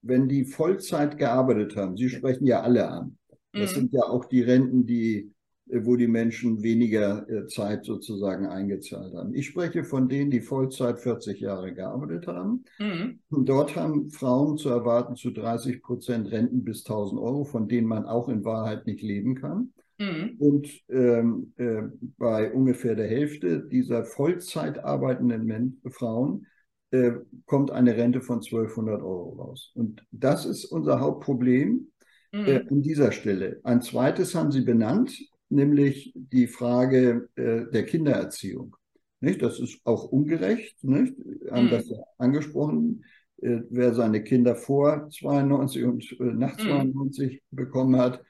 [0.02, 3.18] wenn die Vollzeit gearbeitet haben, Sie sprechen ja alle an.
[3.52, 3.76] Das mhm.
[3.76, 5.32] sind ja auch die Renten, die
[5.70, 9.34] wo die Menschen weniger äh, Zeit sozusagen eingezahlt haben.
[9.34, 12.64] Ich spreche von denen, die Vollzeit 40 Jahre gearbeitet haben.
[12.78, 13.20] Mhm.
[13.30, 18.06] Dort haben Frauen zu erwarten zu 30 Prozent Renten bis 1000 Euro, von denen man
[18.06, 19.72] auch in Wahrheit nicht leben kann.
[19.98, 20.36] Mhm.
[20.38, 21.82] Und ähm, äh,
[22.16, 26.46] bei ungefähr der Hälfte dieser Vollzeit arbeitenden Men Frauen
[26.90, 27.12] äh,
[27.46, 29.72] kommt eine Rente von 1200 Euro raus.
[29.74, 31.88] Und das ist unser Hauptproblem
[32.32, 32.46] mhm.
[32.46, 33.60] äh, an dieser Stelle.
[33.64, 38.76] Ein zweites haben Sie benannt, nämlich die Frage äh, der Kindererziehung.
[39.20, 39.42] Nicht?
[39.42, 41.14] Das ist auch ungerecht, nicht?
[41.50, 41.70] haben mhm.
[41.70, 43.04] das ja angesprochen.
[43.40, 47.56] Äh, wer seine Kinder vor 92 und äh, nach 92 mhm.
[47.56, 48.22] bekommen hat,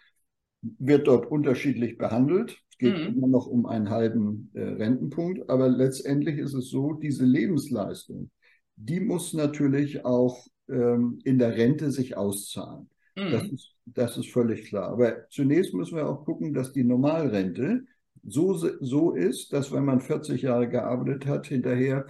[0.63, 2.59] wird dort unterschiedlich behandelt.
[2.71, 3.17] Es geht mhm.
[3.17, 8.31] immer noch um einen halben äh, Rentenpunkt, aber letztendlich ist es so, diese Lebensleistung,
[8.77, 12.89] die muss natürlich auch ähm, in der Rente sich auszahlen.
[13.19, 13.33] Mhm.
[13.33, 14.91] Das, ist, das ist völlig klar.
[14.91, 17.85] Aber zunächst müssen wir auch gucken, dass die Normalrente
[18.27, 22.07] so, so ist, dass wenn man 40 Jahre gearbeitet hat, hinterher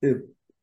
[0.00, 0.16] äh,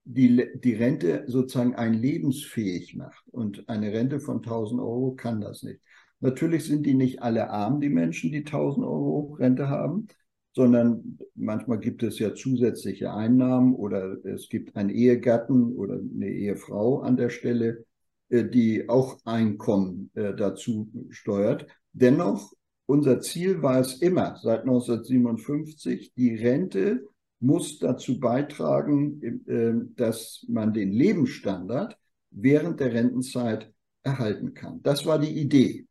[0.06, 3.24] die, die Rente sozusagen ein lebensfähig macht.
[3.32, 5.82] Und eine Rente von 1000 Euro kann das nicht.
[6.20, 10.08] Natürlich sind die nicht alle arm, die Menschen, die 1000 Euro Rente haben,
[10.54, 17.00] sondern manchmal gibt es ja zusätzliche Einnahmen oder es gibt einen Ehegatten oder eine Ehefrau
[17.00, 17.86] an der Stelle,
[18.30, 21.68] die auch Einkommen äh, dazu steuert.
[21.94, 22.54] Dennoch,
[22.86, 27.04] unser Ziel war es immer seit 1957, die Rente
[27.40, 31.98] muss dazu beitragen, äh, dass man den Lebensstandard
[32.32, 33.72] während der Rentenzeit
[34.04, 34.82] erhalten kann.
[34.84, 35.86] Das war die Idee.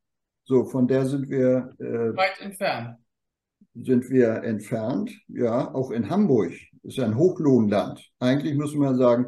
[0.44, 2.96] So, von der sind wir äh, weit entfernt.
[3.74, 8.02] Sind wir entfernt, ja, auch in Hamburg ist ein Hochlohnland.
[8.18, 9.26] Eigentlich müssen wir sagen,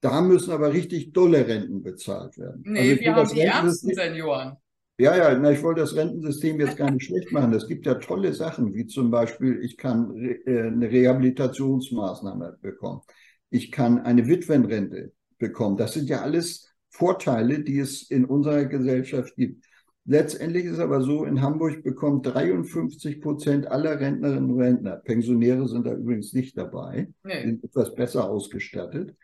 [0.00, 2.62] da müssen aber richtig dolle Renten bezahlt werden.
[2.64, 4.56] Nee, also wir haben die ärmsten Senioren.
[5.00, 7.52] Ja, ja, na, ich wollte das Rentensystem jetzt gar nicht schlecht machen.
[7.52, 13.02] Es gibt ja tolle Sachen, wie zum Beispiel, ich kann äh, eine Rehabilitationsmaßnahme bekommen.
[13.50, 15.76] Ich kann eine Witwenrente bekommen.
[15.76, 19.64] Das sind ja alles Vorteile, die es in unserer Gesellschaft gibt.
[20.04, 25.68] Letztendlich ist es aber so, in Hamburg bekommt 53 Prozent aller Rentnerinnen und Rentner, Pensionäre
[25.68, 27.42] sind da übrigens nicht dabei, nee.
[27.42, 29.14] sind etwas besser ausgestattet,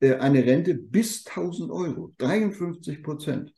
[0.00, 2.12] eine Rente bis 1000 Euro.
[2.18, 3.52] 53 Prozent.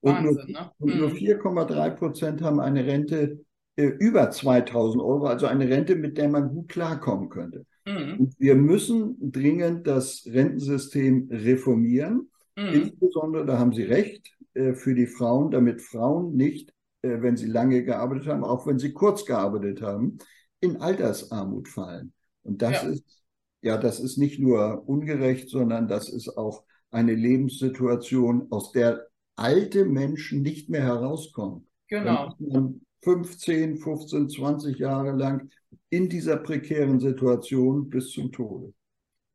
[0.00, 0.96] Und Wahnsinn, nur, ne?
[0.96, 1.96] nur 4,3 mhm.
[1.96, 3.44] Prozent haben eine Rente
[3.76, 7.66] äh, über 2000 Euro, also eine Rente, mit der man gut klarkommen könnte.
[7.86, 8.16] Mhm.
[8.18, 12.30] Und wir müssen dringend das Rentensystem reformieren.
[12.56, 12.68] Mhm.
[12.68, 16.70] Insbesondere, da haben Sie recht, äh, für die Frauen, damit Frauen nicht,
[17.02, 20.18] äh, wenn sie lange gearbeitet haben, auch wenn sie kurz gearbeitet haben,
[20.60, 22.12] in Altersarmut fallen.
[22.42, 22.88] Und das ja.
[22.90, 23.21] ist,
[23.62, 29.84] ja, das ist nicht nur ungerecht, sondern das ist auch eine Lebenssituation, aus der alte
[29.84, 31.66] Menschen nicht mehr herauskommen.
[31.88, 32.34] Genau.
[32.38, 35.50] Wenn man 15, 15, 20 Jahre lang
[35.90, 38.72] in dieser prekären Situation bis zum Tode.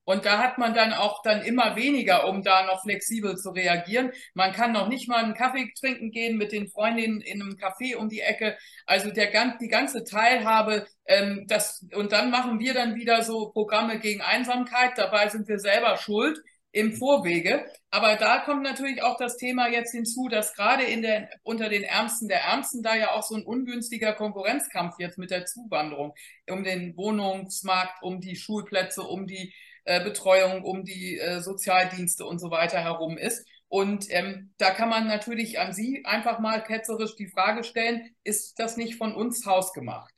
[0.08, 4.14] Und da hat man dann auch dann immer weniger, um da noch flexibel zu reagieren.
[4.34, 7.98] Man kann noch nicht mal einen Kaffee trinken gehen mit den Freundinnen in einem Café
[7.98, 8.58] um die Ecke.
[8.86, 14.00] Also der, die ganze Teilhabe, ähm, das, und dann machen wir dann wieder so Programme
[14.00, 14.94] gegen Einsamkeit.
[14.96, 16.40] Dabei sind wir selber schuld
[16.72, 17.66] im Vorwege.
[17.92, 21.84] Aber da kommt natürlich auch das Thema jetzt hinzu, dass gerade in der, unter den
[21.84, 26.14] Ärmsten der Ärmsten da ja auch so ein ungünstiger Konkurrenzkampf jetzt mit der Zuwanderung
[26.50, 29.54] um den Wohnungsmarkt, um die Schulplätze, um die
[29.88, 33.48] äh, Betreuung, um die äh, Sozialdienste und so weiter herum ist.
[33.70, 38.60] Und ähm, da kann man natürlich an Sie einfach mal ketzerisch die Frage stellen, ist
[38.60, 40.14] das nicht von uns hausgemacht?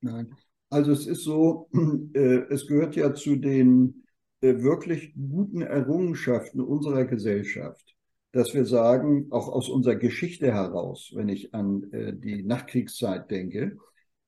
[0.00, 0.36] Nein,
[0.70, 1.68] also es ist so,
[2.14, 4.04] äh, es gehört ja zu den
[4.40, 7.96] äh, wirklich guten Errungenschaften unserer Gesellschaft,
[8.30, 13.78] dass wir sagen, auch aus unserer Geschichte heraus, wenn ich an äh, die Nachkriegszeit denke,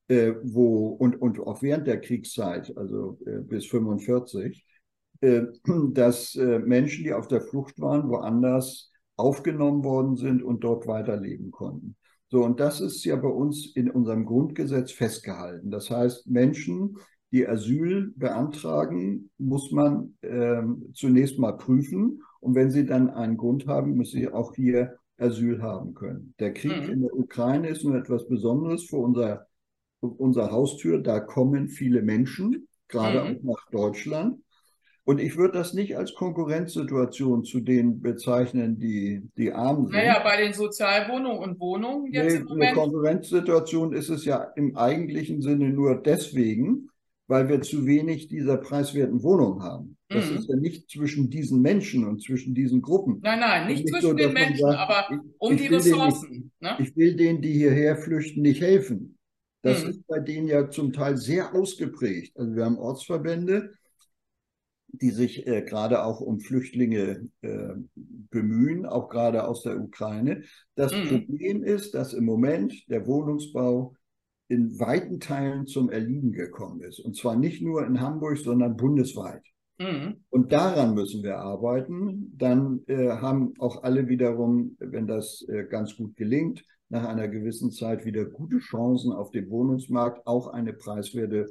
[0.09, 4.70] äh, wo und, und auch während der Kriegszeit, also bis 45, äh,
[5.93, 11.51] dass äh, Menschen, die auf der Flucht waren, woanders aufgenommen worden sind und dort weiterleben
[11.51, 11.95] konnten.
[12.29, 15.69] So, und das ist ja bei uns in unserem Grundgesetz festgehalten.
[15.69, 16.97] Das heißt, Menschen,
[17.31, 20.61] die Asyl beantragen, muss man äh,
[20.93, 22.21] zunächst mal prüfen.
[22.39, 26.33] Und wenn sie dann einen Grund haben, müssen sie auch hier Asyl haben können.
[26.39, 26.89] Der Krieg mhm.
[26.89, 29.45] in der Ukraine ist nur etwas Besonderes vor unserer,
[29.99, 30.99] unserer Haustür.
[30.99, 33.37] Da kommen viele Menschen, gerade mhm.
[33.37, 34.41] auch nach Deutschland.
[35.11, 39.91] Und ich würde das nicht als Konkurrenzsituation zu denen bezeichnen, die, die arm sind.
[39.91, 42.71] Naja, bei den Sozialwohnungen und Wohnungen jetzt nee, im Moment.
[42.71, 46.87] Eine Konkurrenzsituation ist es ja im eigentlichen Sinne nur deswegen,
[47.27, 49.97] weil wir zu wenig dieser preiswerten Wohnungen haben.
[50.07, 50.37] Das mhm.
[50.37, 53.19] ist ja nicht zwischen diesen Menschen und zwischen diesen Gruppen.
[53.21, 56.29] Nein, nein, nicht, nicht zwischen so, den Menschen, sagt, aber um die Ressourcen.
[56.29, 56.77] Denen, ne?
[56.79, 59.17] Ich will denen, die hierher flüchten, nicht helfen.
[59.61, 59.89] Das mhm.
[59.89, 62.31] ist bei denen ja zum Teil sehr ausgeprägt.
[62.37, 63.73] Also wir haben Ortsverbände,
[64.93, 70.43] die sich äh, gerade auch um Flüchtlinge äh, bemühen, auch gerade aus der Ukraine.
[70.75, 71.07] Das mhm.
[71.07, 73.95] Problem ist, dass im Moment der Wohnungsbau
[74.47, 76.99] in weiten Teilen zum Erliegen gekommen ist.
[76.99, 79.43] Und zwar nicht nur in Hamburg, sondern bundesweit.
[79.79, 80.17] Mhm.
[80.29, 82.33] Und daran müssen wir arbeiten.
[82.37, 87.71] Dann äh, haben auch alle wiederum, wenn das äh, ganz gut gelingt, nach einer gewissen
[87.71, 91.47] Zeit wieder gute Chancen auf dem Wohnungsmarkt, auch eine preiswerte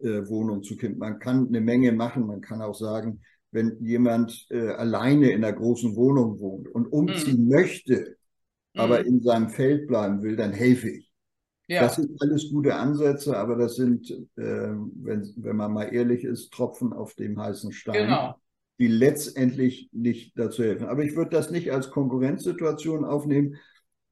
[0.00, 0.98] äh, Wohnung zu finden.
[0.98, 2.26] Man kann eine Menge machen.
[2.26, 3.20] Man kann auch sagen,
[3.52, 7.50] wenn jemand äh, alleine in einer großen Wohnung wohnt und umziehen mhm.
[7.50, 8.16] möchte,
[8.74, 9.06] aber mhm.
[9.06, 11.10] in seinem Feld bleiben will, dann helfe ich.
[11.66, 11.82] Ja.
[11.82, 16.52] Das sind alles gute Ansätze, aber das sind, äh, wenn, wenn man mal ehrlich ist,
[16.52, 18.34] Tropfen auf dem heißen Stein, genau.
[18.80, 20.86] die letztendlich nicht dazu helfen.
[20.86, 23.56] Aber ich würde das nicht als Konkurrenzsituation aufnehmen.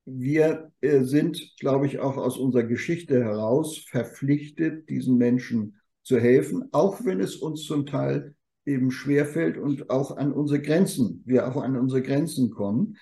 [0.05, 5.78] Wir äh, sind, glaube ich, auch aus unserer Geschichte heraus verpflichtet, diesen Menschen
[6.09, 11.23] zu helfen, auch wenn es uns zum Teil eben schwerfällt und auch an unsere Grenzen,
[11.27, 12.97] wir auch an unsere Grenzen kommen.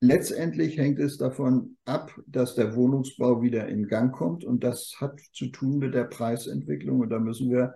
[0.00, 5.20] Letztendlich hängt es davon ab, dass der Wohnungsbau wieder in Gang kommt und das hat
[5.34, 7.74] zu tun mit der Preisentwicklung und da müssen wir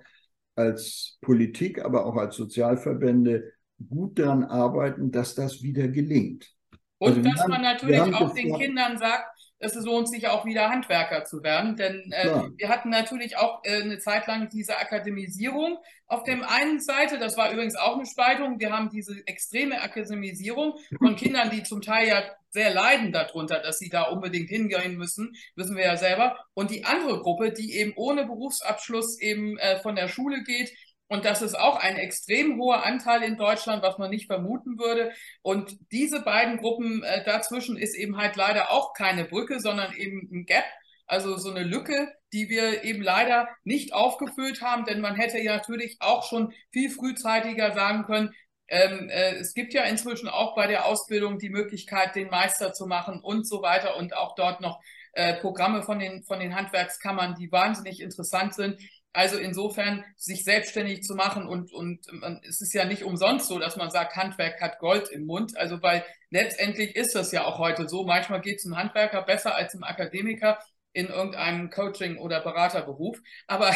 [0.55, 3.53] als Politik, aber auch als Sozialverbände
[3.87, 6.51] gut daran arbeiten, dass das wieder gelingt.
[6.97, 10.71] Und also dass haben, man natürlich auch den Kindern sagt, es lohnt sich auch wieder
[10.71, 11.77] Handwerker zu werden.
[11.77, 16.81] Denn äh, wir hatten natürlich auch äh, eine Zeit lang diese Akademisierung auf dem einen
[16.81, 17.19] Seite.
[17.19, 18.61] Das war übrigens auch eine Spaltung.
[18.61, 23.79] Wir haben diese extreme Akademisierung von Kindern, die zum Teil ja sehr leiden darunter, dass
[23.79, 26.39] sie da unbedingt hingehen müssen, wissen wir ja selber.
[26.55, 30.73] Und die andere Gruppe, die eben ohne Berufsabschluss eben äh, von der Schule geht,
[31.15, 35.13] und das ist auch ein extrem hoher Anteil in Deutschland, was man nicht vermuten würde.
[35.43, 40.29] Und diese beiden Gruppen äh, dazwischen ist eben halt leider auch keine Brücke, sondern eben
[40.33, 40.65] ein Gap,
[41.07, 45.57] also so eine Lücke, die wir eben leider nicht aufgefüllt haben, denn man hätte ja
[45.57, 48.35] natürlich auch schon viel frühzeitiger sagen können,
[48.69, 52.87] ähm, äh, es gibt ja inzwischen auch bei der Ausbildung die Möglichkeit, den Meister zu
[52.87, 54.81] machen und so weiter und auch dort noch
[55.13, 58.81] äh, Programme von den, von den Handwerkskammern, die wahnsinnig interessant sind.
[59.15, 63.61] Also insofern sich selbstständig zu machen und, und man, es ist ja nicht umsonst so,
[63.61, 65.57] dass man sagt, Handwerk hat Gold im Mund.
[65.57, 68.05] Also weil letztendlich ist das ja auch heute so.
[68.05, 70.59] Manchmal geht es einem Handwerker besser als einem Akademiker
[70.93, 73.21] in irgendeinem Coaching- oder Beraterberuf.
[73.47, 73.71] Aber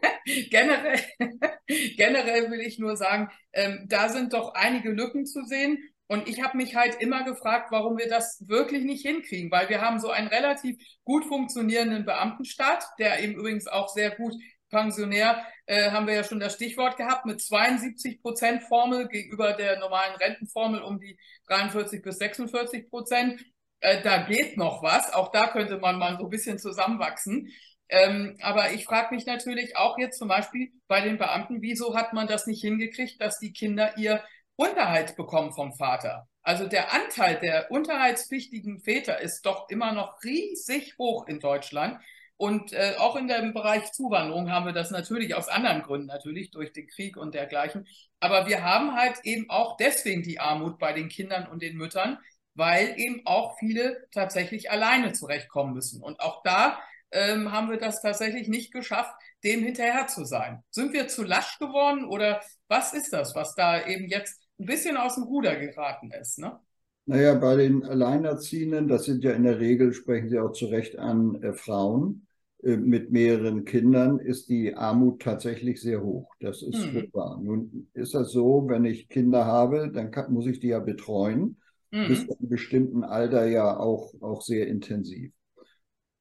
[0.50, 1.00] generell,
[1.96, 5.78] generell will ich nur sagen, ähm, da sind doch einige Lücken zu sehen.
[6.06, 9.80] Und ich habe mich halt immer gefragt, warum wir das wirklich nicht hinkriegen, weil wir
[9.80, 14.34] haben so einen relativ gut funktionierenden Beamtenstaat, der eben übrigens auch sehr gut
[14.74, 19.78] Pensionär äh, haben wir ja schon das Stichwort gehabt mit 72 Prozent Formel gegenüber der
[19.78, 23.44] normalen Rentenformel um die 43 bis 46 Prozent.
[23.80, 25.12] Äh, da geht noch was.
[25.12, 27.48] Auch da könnte man mal so ein bisschen zusammenwachsen.
[27.88, 32.12] Ähm, aber ich frage mich natürlich auch jetzt zum Beispiel bei den Beamten, wieso hat
[32.12, 34.24] man das nicht hingekriegt, dass die Kinder ihr
[34.56, 36.26] Unterhalt bekommen vom Vater?
[36.42, 41.98] Also der Anteil der unterhaltspflichtigen Väter ist doch immer noch riesig hoch in Deutschland.
[42.36, 46.50] Und äh, auch in dem Bereich Zuwanderung haben wir das natürlich aus anderen Gründen, natürlich
[46.50, 47.86] durch den Krieg und dergleichen.
[48.20, 52.18] Aber wir haben halt eben auch deswegen die Armut bei den Kindern und den Müttern,
[52.54, 56.02] weil eben auch viele tatsächlich alleine zurechtkommen müssen.
[56.02, 56.78] Und auch da
[57.12, 60.62] ähm, haben wir das tatsächlich nicht geschafft, dem hinterher zu sein.
[60.70, 64.96] Sind wir zu lasch geworden oder was ist das, was da eben jetzt ein bisschen
[64.96, 66.38] aus dem Ruder geraten ist?
[66.38, 66.58] Ne?
[67.06, 70.98] Naja, bei den Alleinerziehenden, das sind ja in der Regel, sprechen Sie auch zu Recht
[70.98, 72.26] an, äh, Frauen
[72.62, 76.34] äh, mit mehreren Kindern, ist die Armut tatsächlich sehr hoch.
[76.40, 77.08] Das ist mhm.
[77.12, 77.38] wahr.
[77.42, 81.58] Nun ist das so, wenn ich Kinder habe, dann kann, muss ich die ja betreuen,
[81.90, 82.08] mhm.
[82.08, 85.30] bis zu einem bestimmten Alter ja auch, auch sehr intensiv.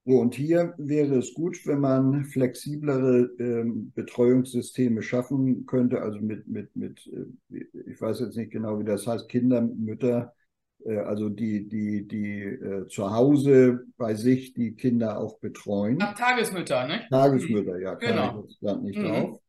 [0.06, 6.46] So, und hier wäre es gut, wenn man flexiblere ähm, Betreuungssysteme schaffen könnte, also mit,
[6.46, 7.10] mit, mit,
[7.50, 10.43] äh, ich weiß jetzt nicht genau, wie das heißt, Kinder, Mütter, äh,
[10.92, 15.98] also die, die, die äh, zu Hause bei sich die Kinder auch betreuen.
[16.02, 17.02] Ach, Tagesmütter, ne?
[17.10, 18.46] Tagesmütter, ja, genau.
[18.60, 19.04] jetzt nicht mhm.
[19.04, 19.40] drauf.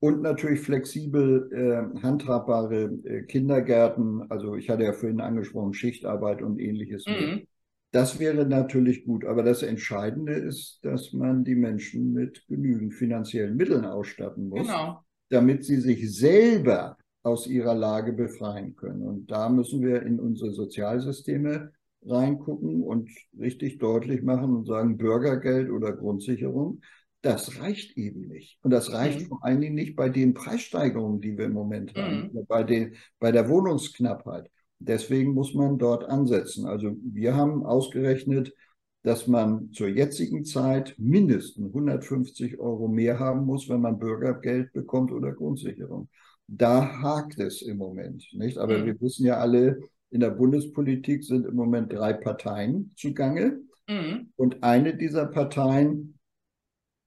[0.00, 4.30] Und natürlich flexibel äh, handhabbare äh, Kindergärten.
[4.30, 7.04] Also ich hatte ja vorhin angesprochen, Schichtarbeit und ähnliches.
[7.06, 7.46] Mhm.
[7.90, 9.24] Das wäre natürlich gut.
[9.24, 15.02] Aber das Entscheidende ist, dass man die Menschen mit genügend finanziellen Mitteln ausstatten muss, genau.
[15.30, 19.02] damit sie sich selber aus ihrer Lage befreien können.
[19.02, 21.72] Und da müssen wir in unsere Sozialsysteme
[22.06, 26.80] reingucken und richtig deutlich machen und sagen, Bürgergeld oder Grundsicherung,
[27.22, 28.58] das reicht eben nicht.
[28.62, 29.26] Und das reicht mhm.
[29.26, 32.00] vor allen Dingen nicht bei den Preissteigerungen, die wir im Moment mhm.
[32.00, 34.48] haben, bei, den, bei der Wohnungsknappheit.
[34.78, 36.66] Deswegen muss man dort ansetzen.
[36.66, 38.54] Also wir haben ausgerechnet,
[39.02, 45.10] dass man zur jetzigen Zeit mindestens 150 Euro mehr haben muss, wenn man Bürgergeld bekommt
[45.10, 46.08] oder Grundsicherung
[46.48, 48.58] da hakt es im Moment, nicht?
[48.58, 48.86] Aber mhm.
[48.86, 49.78] wir wissen ja alle,
[50.10, 53.60] in der Bundespolitik sind im Moment drei Parteien zugange.
[53.88, 54.32] Mhm.
[54.36, 56.18] Und eine dieser Parteien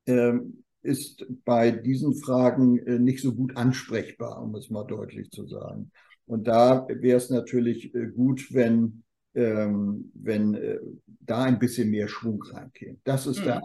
[0.06, 0.34] äh,
[0.84, 5.92] ist bei diesen Fragen äh, nicht so gut ansprechbar, um es mal deutlich zu sagen.
[6.28, 10.80] Und da wäre es natürlich äh, gut, wenn, ähm, wenn äh,
[11.20, 12.98] da ein bisschen mehr Schwung reinkäme.
[13.04, 13.46] Das ist, mhm.
[13.46, 13.62] der,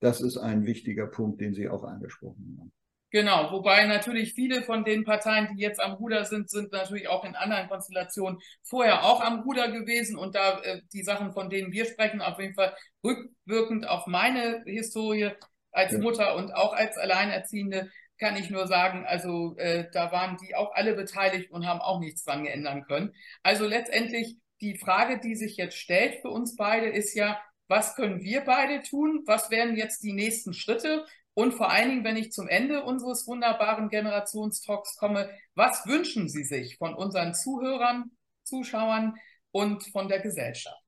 [0.00, 2.72] das ist ein wichtiger Punkt, den Sie auch angesprochen haben.
[3.10, 7.24] Genau, wobei natürlich viele von den Parteien, die jetzt am Ruder sind, sind natürlich auch
[7.24, 11.72] in anderen Konstellationen vorher auch am Ruder gewesen und da äh, die Sachen, von denen
[11.72, 15.30] wir sprechen, auf jeden Fall rückwirkend auf meine Historie
[15.72, 15.98] als ja.
[16.00, 20.74] Mutter und auch als Alleinerziehende, kann ich nur sagen, also äh, da waren die auch
[20.74, 23.14] alle beteiligt und haben auch nichts dran geändern können.
[23.42, 28.22] Also letztendlich die Frage, die sich jetzt stellt für uns beide, ist ja, was können
[28.22, 29.22] wir beide tun?
[29.26, 31.06] Was wären jetzt die nächsten Schritte?
[31.38, 36.42] Und vor allen Dingen, wenn ich zum Ende unseres wunderbaren Generationstalks komme, was wünschen Sie
[36.42, 38.10] sich von unseren Zuhörern,
[38.42, 39.14] Zuschauern
[39.52, 40.82] und von der Gesellschaft?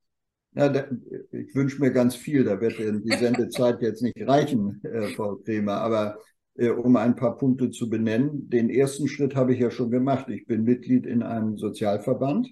[0.56, 0.88] Ja, da,
[1.30, 2.42] ich wünsche mir ganz viel.
[2.42, 5.74] Da wird die Sendezeit jetzt nicht reichen, äh, Frau Kremer.
[5.74, 6.18] Aber
[6.56, 10.28] äh, um ein paar Punkte zu benennen, den ersten Schritt habe ich ja schon gemacht.
[10.30, 12.50] Ich bin Mitglied in einem Sozialverband.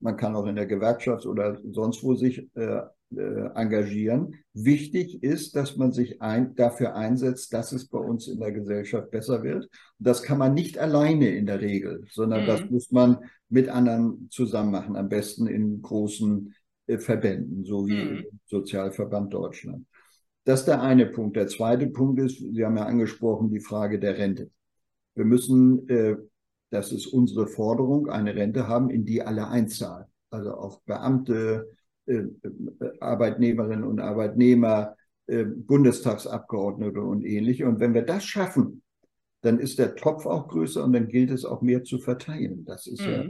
[0.00, 4.34] Man kann auch in der Gewerkschaft oder sonst wo sich äh, engagieren.
[4.52, 9.10] Wichtig ist, dass man sich ein, dafür einsetzt, dass es bei uns in der Gesellschaft
[9.10, 9.68] besser wird.
[9.98, 12.46] das kann man nicht alleine in der Regel, sondern mhm.
[12.46, 16.54] das muss man mit anderen zusammen machen, am besten in großen
[16.86, 18.24] äh, Verbänden, so wie mhm.
[18.46, 19.86] Sozialverband Deutschland.
[20.44, 21.36] Das ist der eine Punkt.
[21.36, 24.50] Der zweite Punkt ist, Sie haben ja angesprochen, die Frage der Rente.
[25.14, 26.16] Wir müssen, äh,
[26.70, 30.06] das ist unsere Forderung, eine Rente haben, in die alle einzahlen.
[30.30, 31.77] Also auch Beamte, äh,
[33.00, 34.96] Arbeitnehmerinnen und Arbeitnehmer,
[35.26, 37.66] äh, Bundestagsabgeordnete und ähnliche.
[37.66, 38.82] Und wenn wir das schaffen,
[39.42, 42.64] dann ist der Topf auch größer und dann gilt es auch mehr zu verteilen.
[42.64, 43.12] Das ist mhm.
[43.12, 43.24] ja,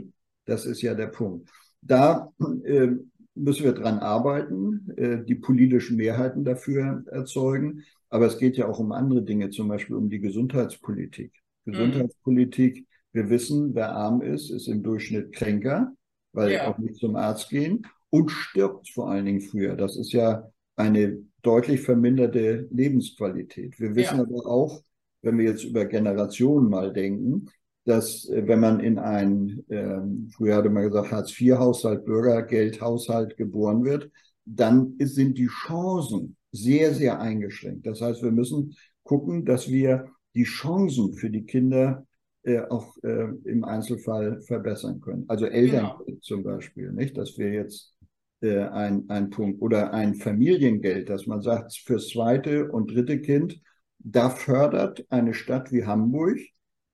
[0.45, 1.49] das ist ja der Punkt.
[1.81, 2.29] Da
[2.63, 2.91] äh,
[3.35, 7.83] müssen wir dran arbeiten, äh, die politischen Mehrheiten dafür erzeugen.
[8.09, 11.33] Aber es geht ja auch um andere Dinge, zum Beispiel um die Gesundheitspolitik.
[11.65, 11.71] Mhm.
[11.71, 15.91] Gesundheitspolitik, wir wissen, wer arm ist, ist im Durchschnitt kränker,
[16.31, 16.67] weil ja.
[16.67, 19.75] auch nicht zum Arzt gehen und stirbt vor allen Dingen früher.
[19.75, 23.79] Das ist ja eine deutlich verminderte Lebensqualität.
[23.79, 24.23] Wir wissen ja.
[24.23, 24.81] aber auch,
[25.21, 27.49] wenn wir jetzt über Generationen mal denken,
[27.85, 29.99] dass äh, wenn man in ein, äh,
[30.31, 34.11] früher hatte man gesagt, Hartz-IV-Haushalt, Bürgergeldhaushalt geboren wird,
[34.45, 37.85] dann sind die Chancen sehr, sehr eingeschränkt.
[37.85, 42.05] Das heißt, wir müssen gucken, dass wir die Chancen für die Kinder
[42.43, 45.25] äh, auch äh, im Einzelfall verbessern können.
[45.27, 46.19] Also Eltern genau.
[46.21, 47.93] zum Beispiel, nicht, dass wir jetzt
[48.41, 49.61] äh, ein, ein Punkt.
[49.61, 53.61] Oder ein Familiengeld, dass man sagt, fürs zweite und dritte Kind,
[53.99, 56.39] da fördert eine Stadt wie Hamburg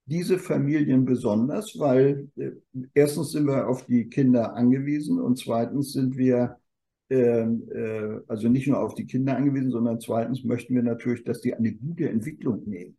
[0.07, 2.51] diese Familien besonders, weil äh,
[2.93, 6.57] erstens sind wir auf die Kinder angewiesen und zweitens sind wir
[7.09, 11.41] äh, äh, also nicht nur auf die Kinder angewiesen, sondern zweitens möchten wir natürlich, dass
[11.41, 12.97] die eine gute Entwicklung nehmen.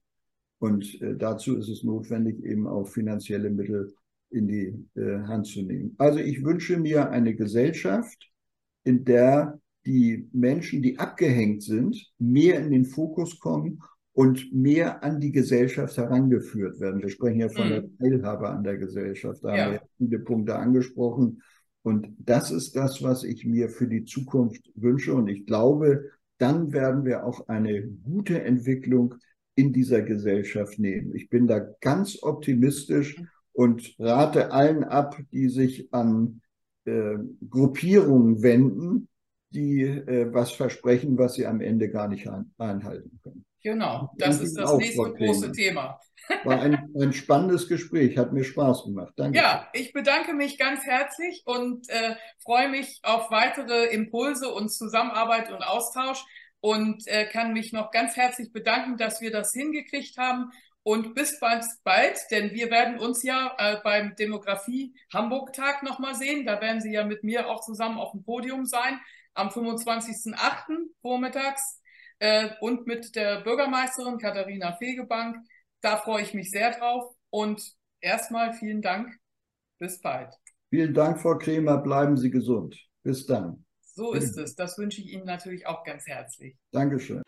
[0.59, 3.92] Und äh, dazu ist es notwendig, eben auch finanzielle Mittel
[4.30, 5.94] in die äh, Hand zu nehmen.
[5.99, 8.30] Also ich wünsche mir eine Gesellschaft,
[8.87, 13.80] in der die Menschen, die abgehängt sind, mehr in den Fokus kommen
[14.12, 17.03] und mehr an die Gesellschaft herangeführt werden.
[17.03, 17.70] Wir sprechen ja von mhm.
[17.70, 19.45] der Teilhabe an der Gesellschaft.
[19.45, 19.64] Da ja.
[19.64, 21.43] haben wir viele Punkte angesprochen.
[21.82, 25.14] Und das ist das, was ich mir für die Zukunft wünsche.
[25.14, 29.14] Und ich glaube, dann werden wir auch eine gute Entwicklung
[29.55, 31.14] in dieser Gesellschaft nehmen.
[31.14, 33.22] Ich bin da ganz optimistisch
[33.53, 36.41] und rate allen ab, die sich an
[36.87, 37.16] äh,
[37.49, 39.09] Gruppierungen wenden,
[39.51, 43.45] die äh, was versprechen, was sie am Ende gar nicht ein, einhalten können.
[43.62, 45.99] Genau, das ist das nächste große Thema.
[46.45, 49.12] War ein, ein, spannendes Gespräch, hat mir Spaß gemacht.
[49.16, 49.39] Danke.
[49.39, 55.53] Ja, ich bedanke mich ganz herzlich und äh, freue mich auf weitere Impulse und Zusammenarbeit
[55.53, 56.24] und Austausch
[56.61, 60.51] und äh, kann mich noch ganz herzlich bedanken, dass wir das hingekriegt haben
[60.87, 66.14] und bis bald, bald, denn wir werden uns ja äh, beim Demografie Hamburg Tag nochmal
[66.14, 66.47] sehen.
[66.47, 69.01] Da werden Sie ja mit mir auch zusammen auf dem Podium sein
[69.34, 70.37] am 25.08.
[71.03, 71.82] vormittags
[72.20, 75.39] äh, und mit der Bürgermeisterin Katharina Fegebank.
[75.80, 77.68] Da freue ich mich sehr drauf und
[78.01, 79.12] erstmal vielen Dank.
[79.80, 80.32] Bis bald.
[80.70, 81.78] Vielen Dank, Frau Kremer.
[81.78, 82.80] Bleiben Sie gesund.
[83.03, 83.64] Bis dann.
[83.80, 84.55] So ist es.
[84.55, 86.57] Das wünsche ich Ihnen natürlich auch ganz herzlich.
[86.70, 87.22] Dankeschön.